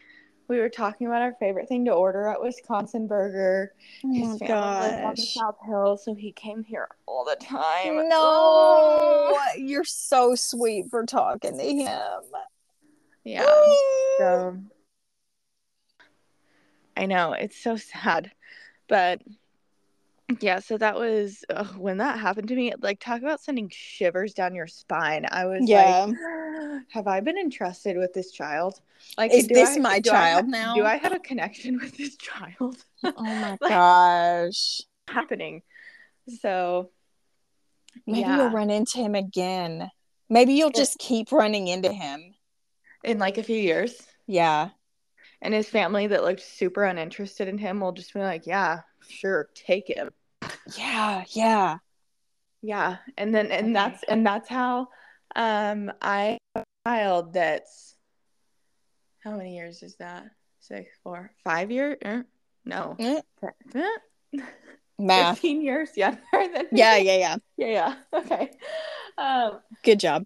[0.49, 3.67] we were talking about our favorite thing to order at Wisconsinburger.
[4.03, 5.21] Oh His my family on the.
[5.21, 8.09] South Hill, so he came here all the time.
[8.09, 12.21] No, you're so sweet for talking to him.
[13.23, 13.45] Yeah.
[14.17, 14.57] So
[16.97, 18.31] I know it's so sad,
[18.87, 19.21] but
[20.39, 20.59] yeah.
[20.59, 22.73] So that was ugh, when that happened to me.
[22.79, 25.25] Like, talk about sending shivers down your spine.
[25.31, 26.05] I was Yeah.
[26.05, 28.79] like, "Have I been entrusted with this child?
[29.17, 30.75] Like, Is this I- my child now?
[30.75, 32.77] Do I have a connection with this child?
[33.03, 34.81] oh my Like- gosh.
[35.07, 35.63] happening?"
[36.41, 36.91] So
[38.05, 38.37] Maybe yeah.
[38.37, 39.89] you'll run into him again.
[40.29, 42.35] Maybe you'll just keep running into him.
[43.03, 44.69] in like a few years, Yeah.
[45.41, 49.49] and his family that looked super uninterested in him will just be like, "Yeah, sure,
[49.55, 50.11] take him."
[50.77, 51.23] Yeah.
[51.29, 51.77] Yeah.
[52.61, 53.73] Yeah, and then and Okay.
[53.73, 54.89] that's and that's how
[55.35, 57.95] um I have a child that's
[59.23, 60.25] how many years is that?
[60.59, 61.97] Six, four, five years?
[62.05, 62.25] Er,
[62.65, 63.21] no, Mm,
[63.73, 64.41] Eh,
[64.97, 65.35] Math.
[65.35, 66.67] fifteen years younger than me.
[66.73, 66.97] Yeah.
[66.97, 67.15] Yeah.
[67.15, 67.35] Yeah.
[67.57, 67.95] yeah, yeah.
[68.13, 68.51] Okay.
[69.17, 70.25] Um, Good job.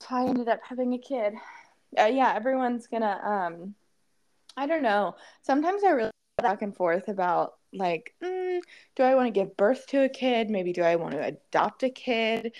[0.00, 1.34] so I ended up having a kid.
[1.98, 3.74] Uh, yeah, everyone's gonna um,
[4.56, 5.16] I don't know.
[5.42, 8.60] Sometimes I really back and forth about like, mm,
[8.96, 10.50] do I want to give birth to a kid?
[10.50, 12.52] Maybe do I want to adopt a kid?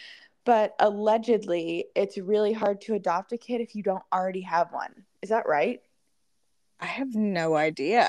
[0.44, 5.04] But allegedly, it's really hard to adopt a kid if you don't already have one.
[5.22, 5.80] Is that right?
[6.80, 8.08] I have no idea.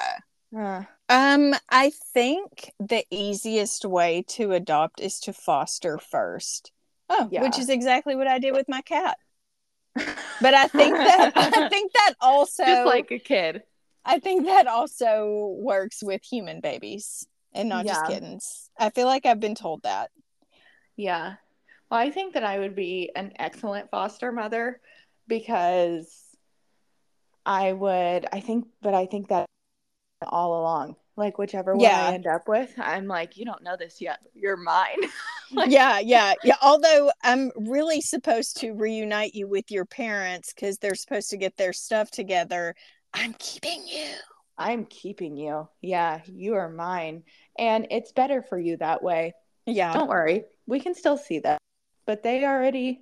[0.55, 6.71] Uh, Um, I think the easiest way to adopt is to foster first.
[7.09, 7.41] Oh, Yeah.
[7.43, 9.17] which is exactly what I did with my cat.
[10.41, 13.63] But I think that I think that also just like a kid.
[14.05, 18.69] I think that also works with human babies and not just kittens.
[18.77, 20.11] I feel like I've been told that.
[20.95, 21.35] Yeah.
[21.89, 24.79] Well, I think that I would be an excellent foster mother
[25.27, 26.11] because
[27.45, 29.45] I would, I think, but I think that
[30.23, 32.07] all along, like whichever one Yeah.
[32.09, 34.19] I end up with, I'm like, you don't know this yet.
[34.33, 34.97] You're mine.
[35.51, 36.55] Like- yeah, yeah, yeah.
[36.63, 41.55] Although I'm really supposed to reunite you with your parents because they're supposed to get
[41.55, 42.73] their stuff together.
[43.15, 44.07] I'm keeping you.
[44.57, 45.67] I'm keeping you.
[45.81, 47.23] Yeah, you are mine.
[47.57, 49.33] And it's better for you that way.
[49.65, 49.93] Yeah.
[49.93, 50.43] Don't worry.
[50.67, 51.57] We can still see that.
[52.05, 53.01] But they already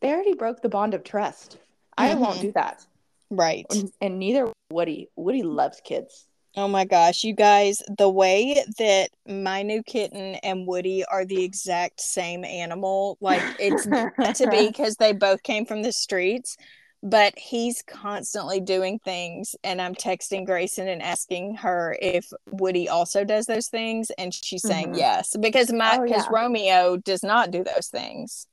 [0.00, 1.58] they already broke the bond of trust.
[1.96, 2.20] I mm-hmm.
[2.20, 2.86] won't do that.
[3.30, 3.66] Right.
[3.70, 5.10] And, and neither Woody.
[5.16, 6.26] Woody loves kids.
[6.56, 11.44] Oh my gosh, you guys, the way that my new kitten and Woody are the
[11.44, 13.84] exact same animal, like it's
[14.38, 16.56] to be because they both came from the streets,
[17.02, 19.54] but he's constantly doing things.
[19.62, 24.10] And I'm texting Gracen and asking her if Woody also does those things.
[24.18, 24.98] And she's saying Mhm.
[24.98, 26.30] yes, because my Oh, because yeah.
[26.32, 28.46] Romeo does not do those things.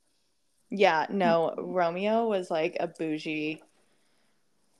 [0.70, 3.62] Yeah, no, Romeo was like a bougie,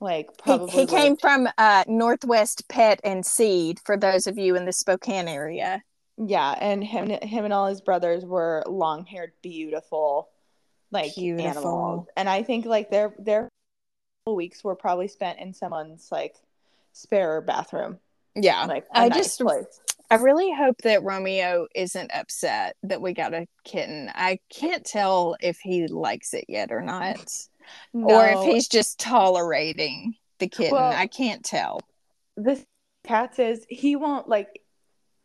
[0.00, 4.54] like He, probably he came from uh, Northwest Pet and Seed for those of you
[4.56, 5.82] in the Spokane area.
[6.18, 10.28] yeah, and him him and all his brothers were long haired, beautiful,
[10.90, 11.46] like Beautiful.
[11.50, 12.06] animals.
[12.16, 13.48] And I think like their their
[14.34, 16.34] weeks were probably spent in someone's like
[16.92, 17.98] spare bathroom,
[18.34, 18.64] Yeah.
[18.64, 19.80] like I nice just place.
[20.10, 24.10] I really hope that Romeo isn't upset that we got a kitten.
[24.14, 27.32] I can't tell if he likes it yet or not,
[27.92, 30.72] or if he's just tolerating the kitten.
[30.74, 31.80] Well- I can't tell.
[32.36, 32.64] this
[33.04, 34.60] cat says he won't like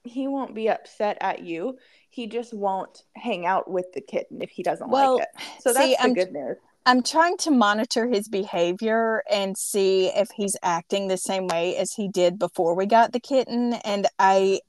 [0.04, 1.78] he won't be upset at you.
[2.10, 5.42] He just won't hang out with the kitten if he doesn't Well, like it.
[5.62, 6.58] So that's see, the I'm- good news.
[6.86, 11.94] I'm trying to monitor his behavior and see if he's acting the same way as
[11.94, 14.62] he did before we got the kitten, and I,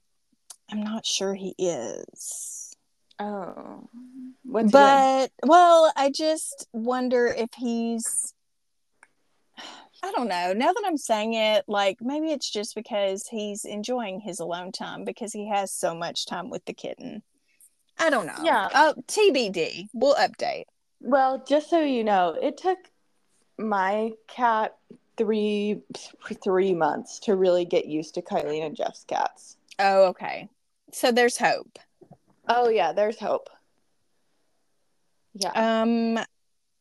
[0.69, 2.75] I'm not sure he is.
[3.19, 3.89] Oh,
[4.43, 8.33] what's but well i just wonder if he's
[10.03, 10.53] i don't know.
[10.53, 15.05] Now that i'm saying it like maybe it's just because he's enjoying his alone time
[15.05, 17.23] because he has so much time with the kitten.
[17.97, 18.39] I don't know.
[18.43, 18.69] Yeah.
[18.73, 20.65] Uh, oh tbd we'll update
[21.03, 22.79] Well, just so you know, it took
[23.59, 24.75] my cat
[25.17, 25.79] three
[26.43, 29.57] three months to really get used to Kylie and Jeff's cats.
[29.77, 30.49] oh okay
[30.91, 31.77] so there's hope
[32.49, 33.49] Oh yeah, there's hope.
[35.35, 35.51] Yeah.
[35.55, 36.17] um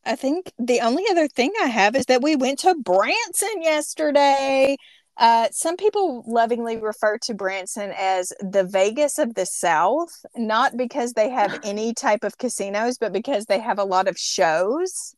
[0.07, 4.77] i think the only other thing i have is that we went to branson yesterday
[5.19, 11.13] uh, some people lovingly refer to Branson as the Vegas of the South, not because
[11.13, 15.15] they have any type of casinos, but because they have a lot of shows.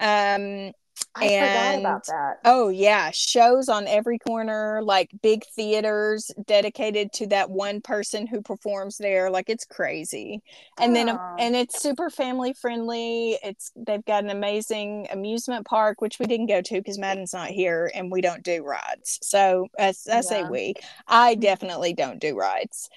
[0.00, 0.72] Um,
[1.16, 2.40] I forgot and- about that.
[2.44, 8.42] oh yeah, shows on every corner, like big theaters dedicated to that one person who
[8.42, 9.30] performs there.
[9.30, 10.42] Like it's crazy,
[10.78, 13.38] and then and it's super family friendly.
[13.42, 17.48] It's they've got an amazing amusement park, which we didn't go to because Madden's not
[17.48, 19.18] here, and we don't do rides.
[19.22, 20.50] So as I say Yeah.
[20.50, 20.74] we,
[21.06, 22.88] I definitely don't do rides.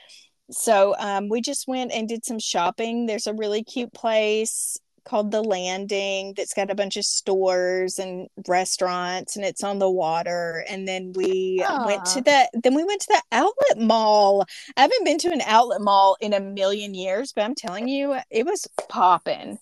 [0.50, 3.06] So um, we just went and did some shopping.
[3.06, 4.78] There's a really cute place
[5.08, 9.90] called the Landing that's got a bunch of stores and restaurants, and it's on the
[9.90, 10.66] water.
[10.70, 14.46] And then we went to the then we went to the outlet mall.
[14.76, 18.18] I haven't been to an outlet mall in a million years, but I'm telling you,
[18.30, 19.60] it was popping.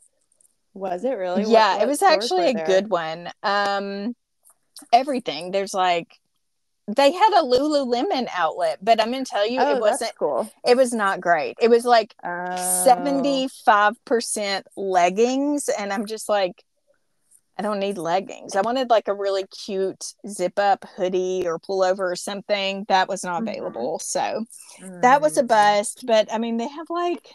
[0.73, 1.43] Was it really?
[1.43, 2.65] What- yeah, it was actually a there?
[2.65, 3.29] good one.
[3.43, 4.15] Um,
[4.91, 6.19] everything there's like
[6.87, 10.15] they had a Lululemon outlet, but I'm gonna tell you, Oh, it wasn't.
[10.19, 10.49] cool.
[10.67, 11.57] It was not great.
[11.61, 12.55] It was like Oh.
[12.85, 16.63] 75% leggings and i'm just like
[17.57, 22.11] i don't need leggings i wanted like a really cute zip up hoodie or pullover
[22.11, 23.47] or something that was not Mhm.
[23.49, 24.45] available so
[25.01, 25.47] that was a Mm.
[25.47, 27.33] bust but i mean they have like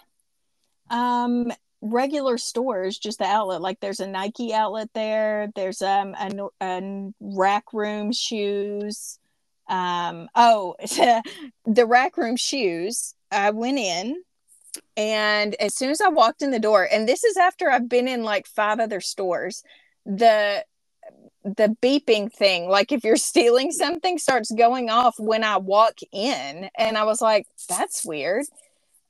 [0.91, 1.51] um
[1.83, 6.31] regular stores just the outlet like there's a nike outlet there there's um a,
[6.63, 9.19] a rack room shoes
[9.71, 10.75] um oh
[11.67, 14.23] the rack room shoes i went in
[14.97, 18.09] and as soon as i walked in the door and this is after i've been
[18.09, 19.63] in like five other stores
[20.05, 20.63] the
[21.45, 26.69] the beeping thing like if you're stealing something starts going off when i walk in.
[26.77, 28.45] And i was like that's weird.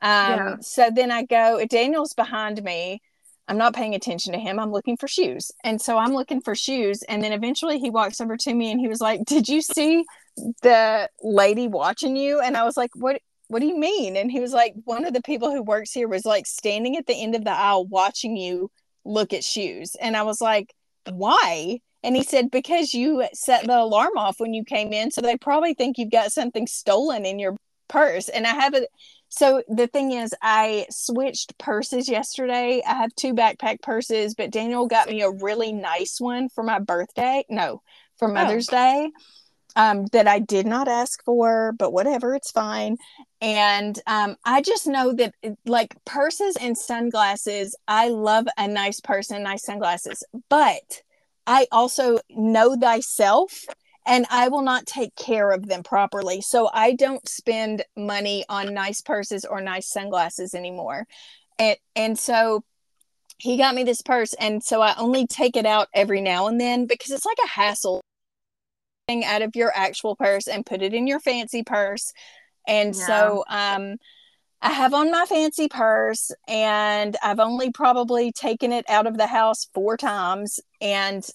[0.03, 0.57] Um Yeah.
[0.61, 3.03] so then i go daniel's behind me.
[3.49, 4.61] I'm not paying attention to him.
[4.61, 5.51] I'm looking for shoes.
[5.65, 7.03] And so i'm looking for shoes.
[7.03, 10.05] And then eventually he walks over to me and he was like did you see
[10.63, 13.21] the lady watching you and i was like what
[13.51, 14.17] what do you mean?
[14.17, 17.07] And he was like one of the people who works here was like standing at
[17.07, 18.71] the end of the aisle watching you
[19.05, 19.97] look at shoes.
[20.01, 20.73] And i was like
[21.11, 21.81] why?
[22.05, 25.37] And he said because you set the alarm off when you came in so they
[25.37, 27.57] probably think you've got something stolen in your
[27.89, 28.29] purse.
[28.29, 28.89] And i have it
[29.31, 32.83] so the thing is i switched purses yesterday.
[32.87, 36.79] I have two backpack purses but daniel got me a really nice one for my
[36.79, 37.83] birthday no
[38.17, 38.35] for oh.
[38.35, 39.11] mother's day
[39.77, 42.97] um, that I did not ask for, but whatever, it's fine.
[43.41, 49.31] And um, I just know that, like purses and sunglasses, I love a nice purse
[49.31, 51.03] and nice sunglasses, but
[51.47, 53.65] I also know thyself
[54.07, 56.41] and I will not take care of them properly.
[56.41, 61.07] So I don't spend money on nice purses or nice sunglasses anymore.
[61.59, 62.65] And, and so
[63.39, 64.35] he got me this purse.
[64.35, 67.49] And so I only take it out every now and then because it's like a
[67.49, 68.03] hassle
[69.25, 72.13] out of your actual purse and put it in your fancy purse.
[72.67, 72.97] And Yeah.
[72.97, 73.97] so um
[74.63, 79.27] I have on my fancy purse and I've only probably taken it out of the
[79.27, 81.27] house four times and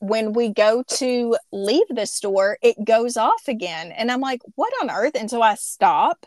[0.00, 4.72] when we go to leave the store it goes off again and I'm like what
[4.82, 6.26] on earth and so I stop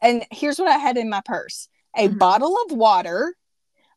[0.00, 2.18] and here's what I had in my purse a Mhm.
[2.18, 3.34] bottle of water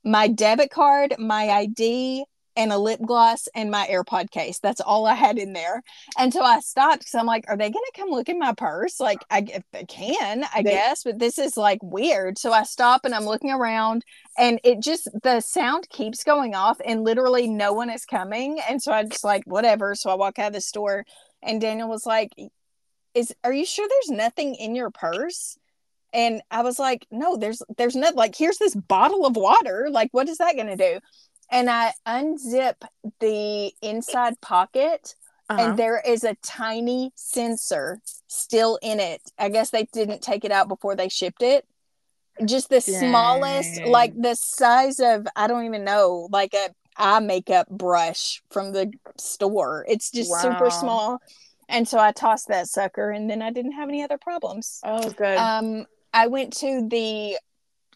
[0.04, 2.26] my debit card my ID
[2.56, 4.60] and a lip gloss and my AirPod case.
[4.60, 5.82] That's all I had in there.
[6.18, 8.54] And so I stopped because I'm like, are they going to come look in my
[8.54, 9.00] purse?
[9.00, 12.38] Like, I, if they can, I They- guess, but this is like weird.
[12.38, 14.06] So I stop and I'm looking around
[14.38, 18.60] and it just, the sound keeps going off and literally no one is coming.
[18.70, 19.96] And so I just like, whatever.
[19.96, 21.06] So I walk out of the store
[21.42, 22.32] and Daniel was like,
[23.14, 25.58] is, are you sure there's nothing in your purse?
[26.14, 28.18] And I was like, no, there's there's nothing.
[28.18, 29.88] like here's this bottle of water.
[29.92, 31.00] Like, what is that gonna do?
[31.52, 32.76] And I unzip
[33.20, 35.16] the inside pocket
[35.50, 35.62] Uh-huh.
[35.62, 39.22] and there is a tiny sensor still in it.
[39.38, 41.66] I guess they didn't take it out before they shipped it.
[42.46, 47.68] Just the smallest, like the size of I don't even know, like a eye makeup
[47.70, 49.86] brush from the store.
[49.88, 51.20] It's just super small.
[51.70, 54.80] And so I tossed that sucker and then I didn't have any other problems.
[54.84, 55.38] oh, good.
[55.38, 57.38] Um I went to the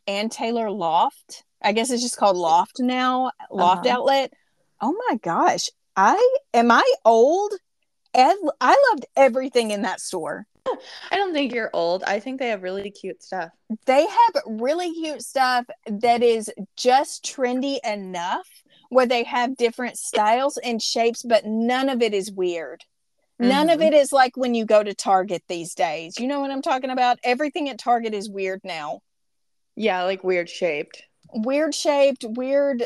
[0.08, 1.44] Ann Taylor Loft.
[1.62, 3.96] I guess it's just called Loft now, Loft Uh-huh.
[3.96, 4.34] Outlet.
[4.82, 5.70] Oh my gosh.
[5.96, 7.54] I am I old?
[8.14, 10.48] Ed, I loved everything in that store.
[11.12, 12.04] I don't think you're old.
[12.04, 13.52] I think they have really cute stuff.
[13.86, 18.48] They have really cute stuff that is just trendy enough
[18.90, 22.84] where they have different styles and shapes, but none of it is weird.
[23.40, 23.88] None of Mhm.
[23.88, 26.20] it is like when you go to Target these days.
[26.20, 27.20] You know what I'm talking about?
[27.24, 29.02] Everything at Target is weird now.
[29.76, 31.04] Yeah, like weird shaped.
[31.34, 32.86] Weird shaped, weird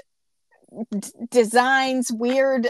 [0.98, 2.70] d- designs, weird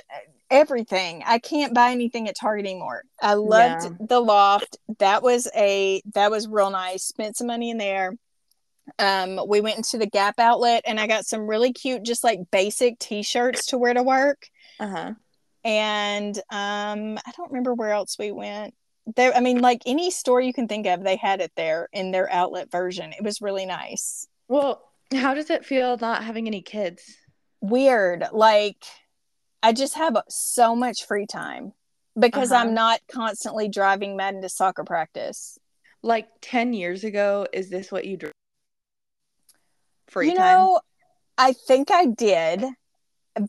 [0.49, 1.23] everything.
[1.25, 3.03] I can't buy anything at Target anymore.
[3.21, 4.05] I loved Yeah.
[4.07, 4.77] the loft.
[4.99, 7.03] That was a that was real nice.
[7.03, 8.13] Spent some money in there.
[8.99, 12.39] Um, we went into the Gap outlet and I got some really cute, just like
[12.51, 14.47] basic t-shirts to wear to work.
[14.79, 15.13] Uh huh.
[15.63, 18.73] And um, I don't remember where else we went.
[19.15, 22.11] There, I mean, like any store you can think of, they had it there in
[22.11, 23.13] their outlet version.
[23.13, 24.27] It was really nice.
[24.47, 24.81] Well,
[25.13, 27.03] how does it feel not having any kids?
[27.63, 28.83] weird like
[29.61, 31.73] i just have so much free time
[32.19, 32.61] because Uh-huh.
[32.65, 35.59] i'm not constantly driving Madden to soccer practice
[36.01, 38.31] Like 10 years ago, is this what you drew?
[40.09, 40.43] Free you time?
[40.43, 40.79] know
[41.37, 42.65] i think i did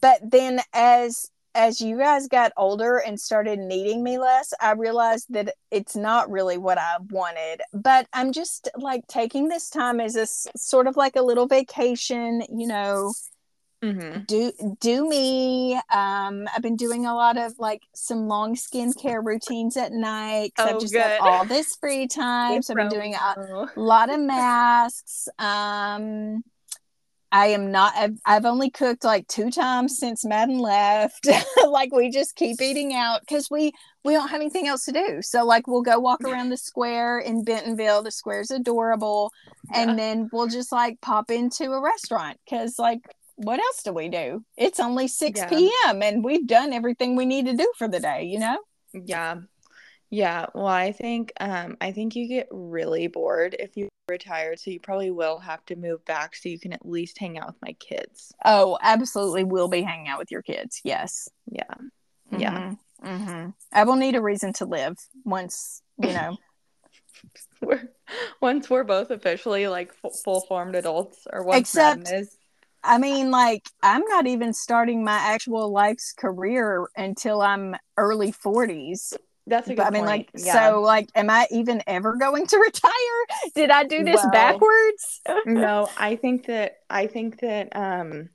[0.00, 5.26] but then as as you guys got older and started needing me less i realized
[5.30, 7.60] that it's not really what i wanted.
[7.72, 10.26] But i'm just like taking this time as a
[10.56, 13.12] sort of like a little vacation you know
[13.82, 14.20] mm-hmm.
[14.24, 15.74] do do me.
[15.90, 20.52] Um i've been doing a lot of like some long skincare routines at night.
[20.58, 21.00] Oh, i've just good.
[21.00, 25.28] got all this free time so i've been doing a lot of masks.
[25.38, 26.44] Um
[27.32, 31.26] i am not I've, I've only cooked like two times since madden left
[31.68, 33.72] like we just keep eating out because we
[34.04, 37.18] we don't have anything else to do so like we'll go walk around the square
[37.18, 39.32] in bentonville the square's adorable
[39.72, 39.82] Yeah.
[39.82, 43.00] and then we'll just like pop into a restaurant because like
[43.36, 45.48] what else do we do it's only 6 Yeah.
[45.48, 48.58] p.m and we've done everything we need to do for the day you know
[48.92, 49.36] Yeah.
[50.12, 50.46] Yeah.
[50.54, 54.78] Well, I think um I think you get really bored if you retire, so you
[54.78, 57.72] probably will have to move back so you can at least hang out with my
[57.80, 58.30] kids.
[58.44, 61.62] oh absolutely we'll be hanging out with your kids yes Yeah.
[62.30, 62.74] Yeah.
[63.02, 63.26] Mhm.
[63.26, 63.54] Mhm.
[63.72, 66.36] i will need a reason to live once you know
[67.62, 67.88] We're
[68.40, 72.36] once we're both officially like f- full formed adults or once Except- is.
[72.84, 79.14] i mean like i'm not even starting my actual life's career until i'm early 40s
[79.46, 80.30] That's a good But I mean, point.
[80.34, 80.70] like, Yeah.
[80.70, 83.50] so, like, am I even ever going to retire?
[83.54, 85.20] Did I do this Well- backwards?
[85.46, 88.28] no, I think that I think that um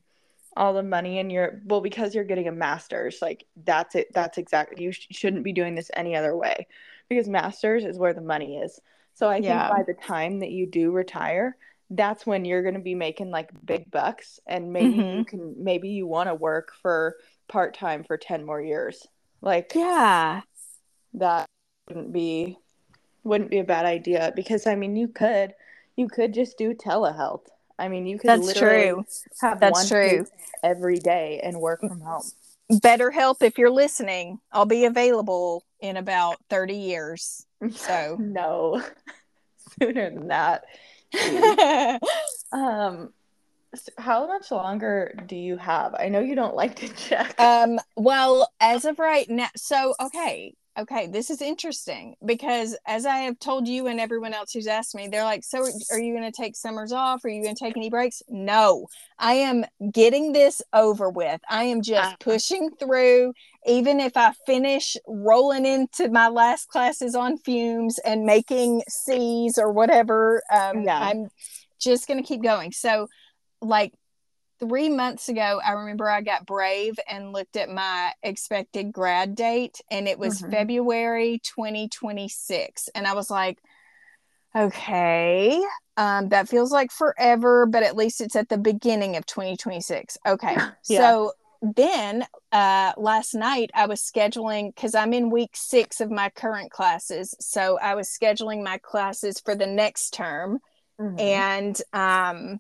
[0.56, 4.40] all the money in your well because you're getting a master's like that's it that's
[4.40, 6.66] exactly you sh- shouldn't be doing this any other way
[7.10, 8.80] because masters is where the money is.
[9.14, 11.56] So I think by the time that you do retire,
[11.92, 15.28] that's when you're going to be making like big bucks and maybe you Mhm.
[15.28, 19.08] can maybe you want to work for part-time for 10 more years.
[19.42, 20.42] Like Yeah.
[21.18, 21.46] That
[21.88, 22.58] wouldn't be
[23.24, 25.54] wouldn't be a bad idea because I mean you could
[25.96, 27.46] you could just do telehealth.
[27.80, 29.06] I mean you could That's literally true.
[29.42, 30.26] have That's one true.
[30.64, 32.24] every day and work from home.
[32.72, 34.40] BetterHelp if you're listening.
[34.52, 37.46] I'll be available in about 30 years.
[37.72, 38.84] So, no
[39.82, 40.64] sooner than that.
[42.52, 43.14] Um
[43.98, 45.94] how much longer do you have?
[45.96, 47.40] I know you don't like to check.
[47.40, 53.18] um, well, as of right now, so okay, okay, this is interesting because as I
[53.20, 56.32] have told you and everyone else who's asked me, they're like, So are you going
[56.32, 57.26] to take summers off?
[57.26, 58.22] Are you going to take any breaks?
[58.30, 61.42] No, I am getting this over with.
[61.50, 62.16] I am just Uh-huh.
[62.20, 63.34] pushing through.
[63.66, 69.72] Even if I finish rolling into my last classes on fumes and making C's or
[69.72, 71.00] whatever, um, Yeah.
[71.00, 71.28] I'm
[71.80, 72.72] just going to keep going.
[72.72, 73.08] So,
[73.62, 73.94] like,
[74.60, 79.82] three months ago, I remember I got brave and looked at my expected grad date,
[79.92, 80.52] and it was Mhm.
[80.52, 82.90] February 2026.
[82.96, 83.60] And I was like,
[84.56, 85.62] okay,
[85.98, 90.18] um, that feels like forever, but at least it's at the beginning of 2026.
[90.26, 90.56] Okay.
[90.90, 90.98] Yeah.
[91.00, 96.30] So then uh, last night I was scheduling because I'm in week six of my
[96.30, 97.36] current classes.
[97.40, 100.60] So I was scheduling my classes for the next term.
[101.00, 101.20] Mhm.
[101.20, 102.60] And um,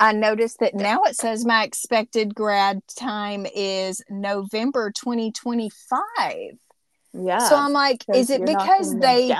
[0.00, 6.32] I noticed that now it says my expected grad time is November 2025.
[7.12, 7.38] yeah.
[7.38, 9.32] so I'm like, is it because they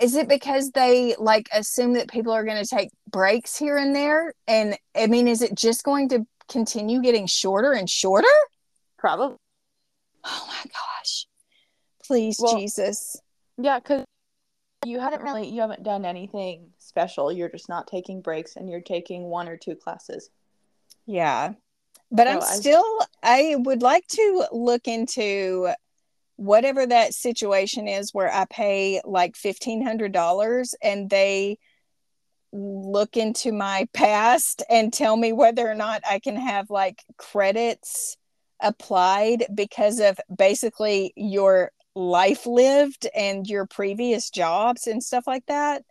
[0.00, 3.94] is it because they like assume that people are going to take breaks here and
[3.94, 8.26] there and i mean is it just going to continue getting shorter and shorter
[8.98, 9.36] Probably.
[10.24, 11.26] oh my gosh
[12.04, 13.16] please Well- jesus
[13.56, 14.04] Yeah, because
[14.84, 17.32] you haven't really you haven't done anything special.
[17.32, 20.30] You're just not taking breaks, and you're taking one or two classes.
[21.06, 21.52] yeah
[22.10, 25.68] but i'm So I- still i would like to look into
[26.36, 31.58] whatever that situation is where i pay like $1500 and they
[32.52, 38.16] look into my past and tell me whether or not i can have like credits
[38.60, 45.82] applied because of basically your life lived and your previous jobs and stuff like that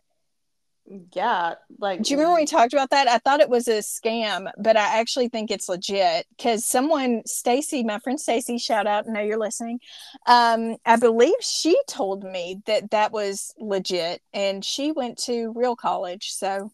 [0.86, 3.08] Yeah, like do you remember we talked about that?
[3.08, 7.82] I thought it was a scam, but I actually think it's legit because someone, Stacy,
[7.82, 9.80] my friend Stacy, shout out, know you're listening.
[10.26, 15.74] Um, I believe she told me that that was legit, and she went to real
[15.74, 16.32] college.
[16.32, 16.70] So,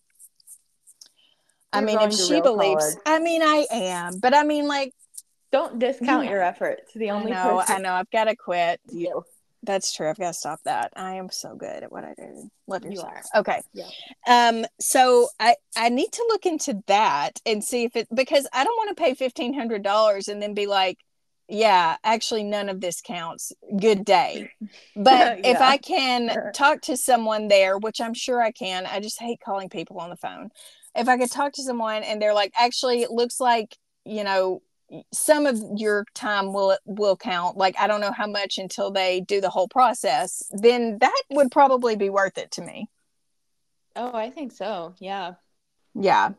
[1.73, 2.99] I You're mean, if she believes, college.
[3.07, 4.93] I mean, I am, but I mean, like,
[5.53, 6.31] don't discount Yeah.
[6.33, 6.93] your efforts.
[6.95, 8.81] The I only person- I know, I've got to quit.
[8.91, 9.25] you.
[9.63, 10.09] That's true.
[10.09, 10.93] I've got to stop that.
[10.97, 12.51] I am so good at what I do.
[12.67, 13.13] Love You yourself.
[13.35, 13.41] are.
[13.41, 13.61] Okay.
[13.75, 13.89] Yeah.
[14.27, 14.65] Um.
[14.81, 18.77] So I I need to look into that and see if it because I don't
[18.77, 20.99] want to pay fifteen hundred dollars and then be like,
[21.49, 23.53] yeah, actually none of this counts.
[23.79, 24.51] Good day.
[24.97, 29.21] But if I can talk to someone there, which I'm sure I can, I just
[29.21, 30.51] hate calling people on the phone.
[30.95, 34.63] If I could talk to someone and they're like, actually, it looks like you know
[35.13, 39.21] some of your time will will count like i don't know how much until they
[39.21, 42.89] do the whole process then that would probably be worth it to me.
[43.97, 44.95] Oh, I think so.
[44.99, 45.35] Yeah,
[45.95, 46.31] yeah.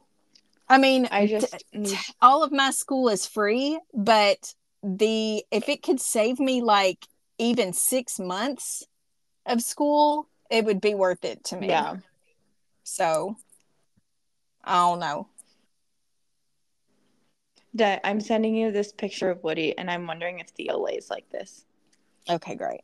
[0.68, 5.84] I mean i just need all of my school is free but the if it
[5.84, 7.06] could save me like
[7.38, 8.86] even six months
[9.46, 11.68] of school it would be worth it to me.
[11.68, 11.98] Yeah.
[12.84, 13.36] so
[14.64, 15.28] i don't know
[17.76, 21.30] Da- I'm sending you this picture of Woody, and I'm wondering if Theo lays like
[21.30, 21.66] this,
[22.30, 22.82] okay great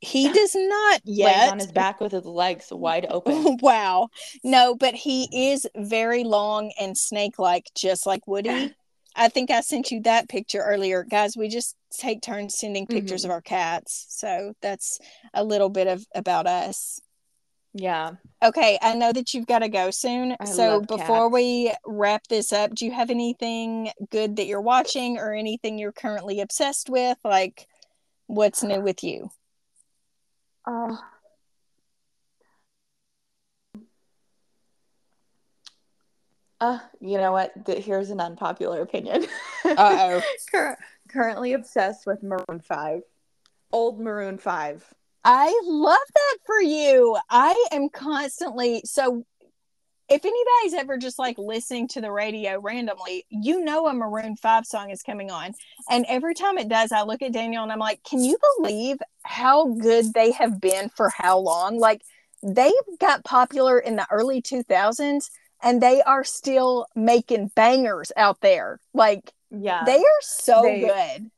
[0.00, 3.56] he does not yet on his back with his legs wide open.
[3.62, 4.08] wow.
[4.42, 8.74] No, but he is very long and snake like, just like Woody.
[9.16, 11.04] I think I sent you that picture earlier.
[11.04, 13.26] Guys, we just take turns sending pictures Mhm.
[13.26, 14.06] of our cats.
[14.10, 14.98] So that's
[15.32, 17.00] a little bit of about us.
[17.74, 18.12] Yeah.
[18.42, 20.36] Okay, I know that you've got to go soon.
[20.38, 21.32] I so before cats.
[21.32, 25.92] we wrap this up, do you have anything good that you're watching or anything you're
[25.92, 27.18] currently obsessed with?
[27.24, 27.66] Like,
[28.28, 29.28] what's new with you?
[30.64, 30.96] Uh,
[36.60, 37.66] uh, you know what?
[37.66, 39.26] Th- Here's an unpopular opinion.
[39.64, 40.22] Uh-oh.
[40.50, 43.02] Cur- currently obsessed with Maroon 5.
[43.72, 44.94] Old Maroon 5.
[45.24, 47.16] I love that for you.
[47.30, 49.24] I am constantly so
[50.10, 54.66] if anybody's ever just like listening to the radio randomly, you know a Maroon 5
[54.66, 55.54] song is coming on.
[55.88, 58.98] And every time it does, I look at Daniel and I'm like, can you believe
[59.22, 61.78] how good they have been for how long?
[61.78, 62.02] Like
[62.42, 62.70] they
[63.00, 65.30] got popular in the early 2000s
[65.62, 68.80] and they are still making bangers out there.
[68.92, 69.84] Like Yeah.
[69.86, 71.30] they are so They- good.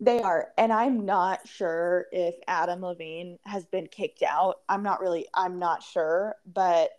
[0.00, 0.48] They are.
[0.58, 4.60] And I'm not sure if Adam Levine has been kicked out.
[4.68, 6.90] I'm not really, I'm not sure, but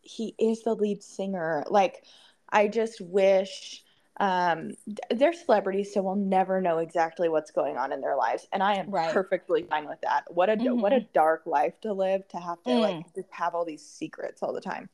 [0.00, 1.64] he is the lead singer.
[1.68, 2.04] Like,
[2.48, 3.84] I just wish
[4.18, 4.72] um
[5.10, 8.74] they're celebrities so we'll never know exactly what's going on in their lives and i
[8.74, 9.14] am Right.
[9.14, 12.70] perfectly fine with that what a what a dark life to live to have to
[12.70, 14.90] like just have all these secrets all the time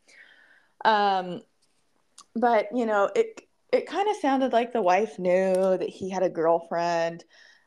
[0.85, 1.41] um
[2.37, 3.41] but you know it
[3.77, 7.25] it kind of sounded like the wife knew that he had a girlfriend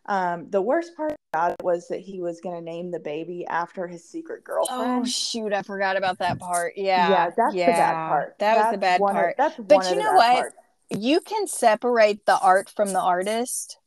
[0.07, 3.45] um the worst part about it was that he was going to name the baby
[3.47, 6.73] after his secret girlfriend Oh shoot, I forgot about that part.
[6.75, 7.09] Yeah.
[7.09, 9.35] yeah that's the bad part That was the bad one of- part.
[9.37, 10.45] that's But you know what?
[10.89, 13.77] You can separate the art from the artist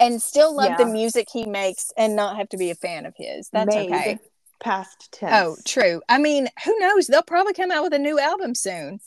[0.00, 3.14] and still love the music he makes and not have to be a fan of
[3.16, 3.48] his.
[3.50, 4.18] That's Made okay.
[4.60, 6.02] past tense Oh, true.
[6.10, 7.06] I mean, who knows?
[7.06, 9.00] They'll probably come out with a new album soon.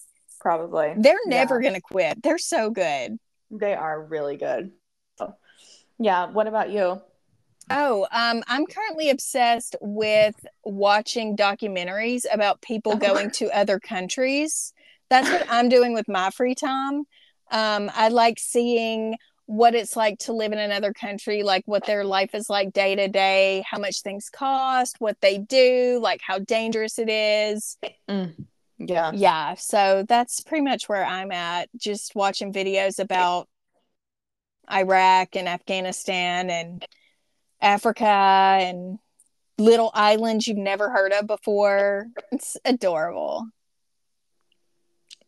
[0.46, 1.70] Probably They're never Yeah.
[1.70, 2.22] going to quit.
[2.22, 3.18] They're so good.
[3.50, 4.72] they are really good
[5.18, 5.34] so,
[6.00, 7.02] yeah what about you
[7.72, 12.98] Oh, um, I'm currently obsessed with watching documentaries about people Oh.
[12.98, 14.72] going to other countries.
[15.10, 17.06] That's what I'm doing with my free time.
[17.50, 19.16] Um, I like seeing
[19.48, 22.93] what it's like to live in another country, like what their life is like day
[22.98, 27.78] to day, how much things cost, what they do, like how dangerous it is.
[28.08, 28.46] Mm.
[28.78, 29.12] Yeah.
[29.14, 29.56] Yeah.
[29.56, 33.48] So that's pretty much where I'm at, just watching videos about
[34.72, 36.86] Iraq and Afghanistan and
[37.62, 39.00] Africa and
[39.58, 42.08] little islands you've never heard of before.
[42.32, 43.48] It's adorable.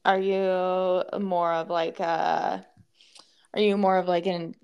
[0.04, 2.66] Are you more of like a
[3.54, 4.56] are you more of like an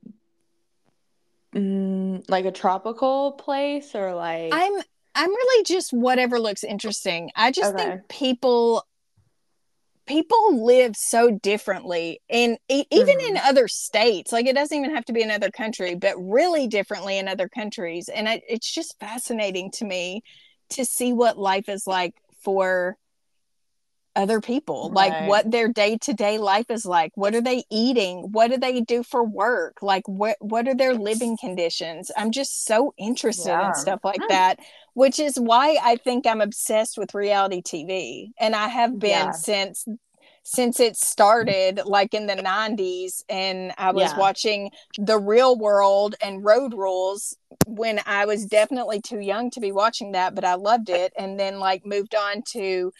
[1.53, 4.81] mm, like a tropical place or like I'm
[5.15, 7.31] I'm really just whatever looks interesting.
[7.35, 7.75] I just Okay.
[7.75, 8.85] think people
[10.05, 13.47] people live so differently and e- even in mm-hmm.
[13.47, 17.27] other states like it doesn't even have to be another country but really differently in
[17.27, 20.21] other countries and I, it's just fascinating to me
[20.71, 22.97] to see what life is like for
[24.15, 28.57] other people like what their day-to-day life is like what are they eating what do
[28.57, 33.49] they do for work like what what are their living conditions i'm just so interested
[33.49, 33.69] Yeah.
[33.69, 34.59] in stuff like that
[34.93, 39.31] which is why i think i'm obsessed with reality tv and i have been Yeah.
[39.31, 39.85] since
[40.45, 44.19] since it started like in the 90s and i was Yeah.
[44.19, 47.35] watching the real world and road rules
[47.65, 51.39] when i was definitely too young to be watching that but i loved it and
[51.39, 52.91] then like moved on to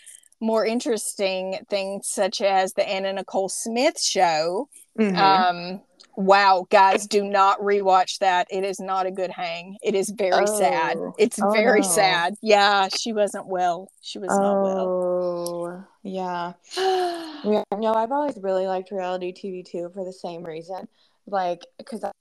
[0.43, 4.67] more interesting things such as the anna nicole smith show
[4.99, 5.17] Mhm.
[5.17, 5.81] um
[6.15, 10.45] wow guys do not rewatch that it is not a good hang it is very
[10.45, 11.15] sad Oh.
[11.17, 11.87] it's Oh, very no.
[11.87, 16.53] sad yeah she wasn't well she was not well Oh, yeah.
[17.45, 20.87] Yeah, no, I've always really liked reality TV too for the same reason.
[21.27, 22.11] Like, because I,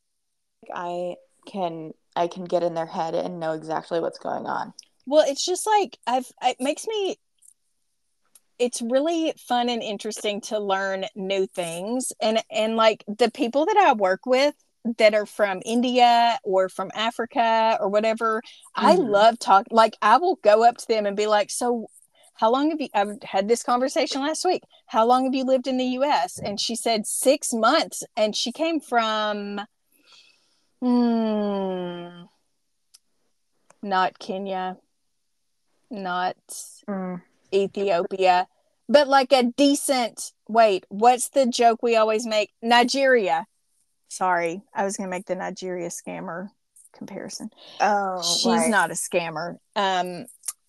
[0.74, 1.14] I
[1.46, 4.74] can I can get in their head and know exactly what's going on.
[5.06, 7.18] Well, it's just like I've it makes me
[8.62, 13.76] it's really fun and interesting to learn new things and and like the people that
[13.76, 14.54] I work with
[14.98, 18.40] that are from India or from Africa or whatever,
[18.76, 19.10] I Mhm.
[19.10, 21.88] love talk like I will go up to them and be like, "So
[22.34, 24.62] how long have you I've had this conversation last week.
[24.86, 28.52] How long have you lived in the US?" And she said 6 months and she
[28.52, 29.60] came from
[30.80, 32.24] hmm,
[33.82, 34.76] not Kenya,
[35.90, 36.36] not
[37.52, 38.48] Ethiopia,
[38.92, 42.50] but like a decent wait, what's the joke we always make?
[42.62, 43.46] Nigeria.
[44.08, 46.48] Sorry, I was gonna make the Nigeria scammer
[46.92, 47.50] comparison.
[47.80, 49.56] Oh, she's not a scammer.
[49.74, 50.26] Um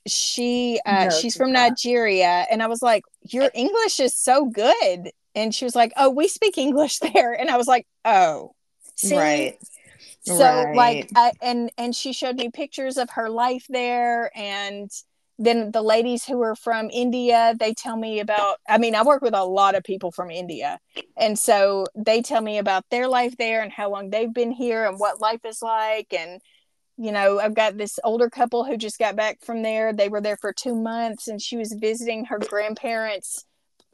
[0.07, 1.69] she uh No, she's she's from not.
[1.71, 5.11] Nigeria and I was like, Your English is so good.
[5.35, 7.33] And she was like, Oh, we speak English there.
[7.33, 8.55] And I was like, Oh,
[8.95, 9.17] see?
[9.17, 9.57] Right.
[10.23, 10.75] so Right.
[10.75, 14.89] like I, and and she showed me pictures of her life there and
[15.39, 19.21] then the ladies who are from india they tell me about i mean i work
[19.21, 20.79] with a lot of people from india.
[21.17, 24.85] And so they tell me about their life there and how long they've been here
[24.85, 26.13] and what life is like.
[26.13, 26.41] And
[26.97, 29.93] you know i've got this older couple who just got back from there.
[29.93, 33.45] They were there for two months and she was visiting her grandparents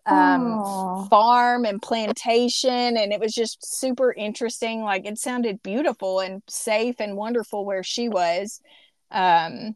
[0.06, 2.98] um farm and plantation.
[2.98, 4.82] And it was just super interesting.
[4.82, 8.62] Like it sounded beautiful and safe and wonderful where she was.
[9.12, 9.76] Um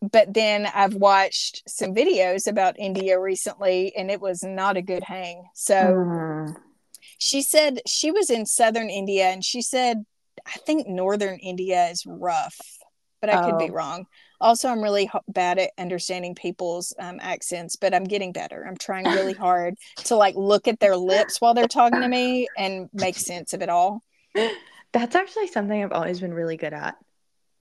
[0.00, 5.02] but then i've watched some videos about india recently and it was not a good
[5.02, 6.56] hang so Mm.
[7.18, 10.04] she said she was in southern india and she said
[10.46, 12.56] i think northern india is rough
[13.20, 13.74] but i could be Oh.
[13.74, 14.06] wrong
[14.40, 18.76] also i'm really h- bad at understanding people's um, accents but i'm getting better i'm
[18.78, 19.74] trying really hard
[20.04, 23.60] to like look at their lips while they're talking to me and make sense of
[23.60, 24.02] it all
[24.92, 26.96] That's actually something I've always been really good at.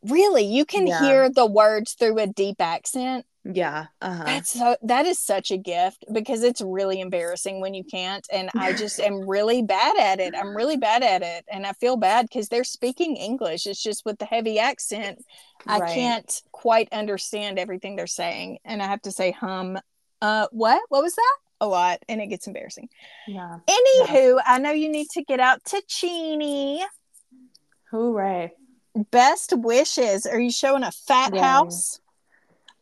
[0.04, 1.00] Really you can Yeah.
[1.02, 3.88] hear the words through a deep accent Yeah.
[4.02, 4.24] Uh-huh.
[4.26, 8.50] That's so that is such a gift because it's really embarrassing when you can't and
[8.56, 10.36] I just am really bad at it.
[10.36, 13.66] I'm really bad at it and I feel bad cuz they're speaking English.
[13.66, 15.24] It's just with the heavy accent
[15.66, 19.80] I can't quite understand everything they're saying and I have to say hum
[20.22, 20.82] uh what?
[20.90, 21.38] What was that?
[21.62, 22.90] A lot and it gets embarrassing.
[23.28, 23.60] Yeah.
[23.68, 26.86] Anywho, I know you need to get out to Chini.
[27.92, 28.54] Hooray.
[29.12, 30.26] Best wishes.
[30.26, 31.40] Are you showing a fat Yay.
[31.40, 32.00] house?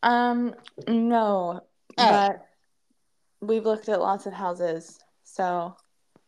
[0.04, 0.54] Um,
[0.88, 1.64] no, Oh.
[1.98, 2.46] but
[3.42, 5.76] we've looked at lots of houses, so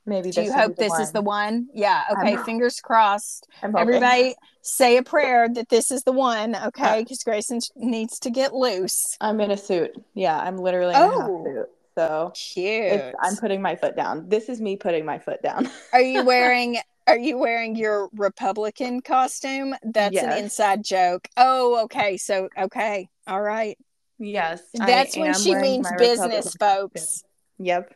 [0.05, 1.69] maybe Do you hope this is the one?
[1.73, 2.03] Yeah.
[2.09, 2.37] I'm- Okay.
[2.43, 3.47] Fingers crossed.
[3.61, 6.99] Everybody say a prayer that this is the one, okay?
[6.99, 7.03] Uh.
[7.03, 9.17] Because Gracen needs to get loose.
[9.21, 9.91] I'm in a suit.
[10.15, 11.43] Yeah, I'm literally in a Oh.
[11.45, 11.69] suit.
[11.95, 13.13] So Cute.
[13.19, 14.29] I'm putting my foot down.
[14.29, 15.69] This is me putting my foot down.
[15.93, 16.79] are you wearing
[17.09, 19.75] are you wearing your Republican costume?
[19.83, 21.27] That's an inside joke.
[21.35, 22.17] Oh, okay.
[22.17, 23.09] So okay.
[23.27, 23.77] All right.
[24.19, 27.23] yes, I That's when she means business, Republican folks.
[27.57, 27.93] Yep.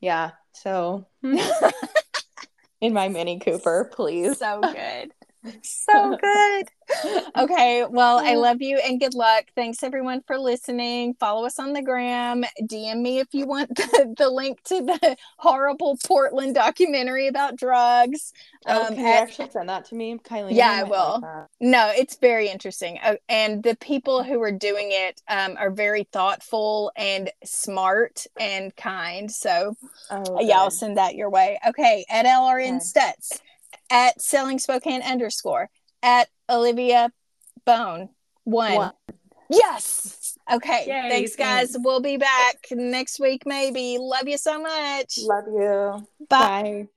[0.00, 0.32] Yeah.
[0.54, 1.38] So hmm.
[2.80, 4.38] in my Mini Cooper, please.
[4.38, 5.12] So good.
[5.62, 6.66] So good.
[7.36, 7.84] Okay.
[7.88, 9.44] Well, I love you and good luck.
[9.54, 11.14] Thanks everyone for listening.
[11.20, 12.44] Follow us on the gram.
[12.62, 18.32] DM me if you want the, the link to the horrible Portland documentary about drugs.
[18.66, 20.54] Oh, Um, you at- actually send that to me, Kylie?
[20.54, 21.22] Yeah, I will.
[21.60, 22.98] No, it's very interesting.
[23.02, 28.74] Uh, and the people who are doing it um, are very thoughtful and smart and
[28.76, 29.30] kind.
[29.30, 29.76] So,
[30.10, 31.58] Oh, yeah, I'll send that your way.
[31.68, 32.04] Okay.
[32.08, 32.78] At LRN Okay.
[32.78, 33.40] Stutz,
[33.90, 35.70] at Selling Spokane underscore,
[36.02, 37.12] at Olivia
[37.64, 38.08] Bone
[38.44, 38.74] one.
[38.74, 38.92] One.
[39.50, 40.36] Yes.
[40.50, 40.84] Okay.
[40.86, 41.72] Yay, thanks, guys.
[41.72, 41.84] thanks.
[41.84, 43.98] We'll be back next week, maybe.
[43.98, 45.18] Love you so much.
[45.22, 46.06] Love you.
[46.28, 46.86] Bye.
[46.86, 46.88] Bye.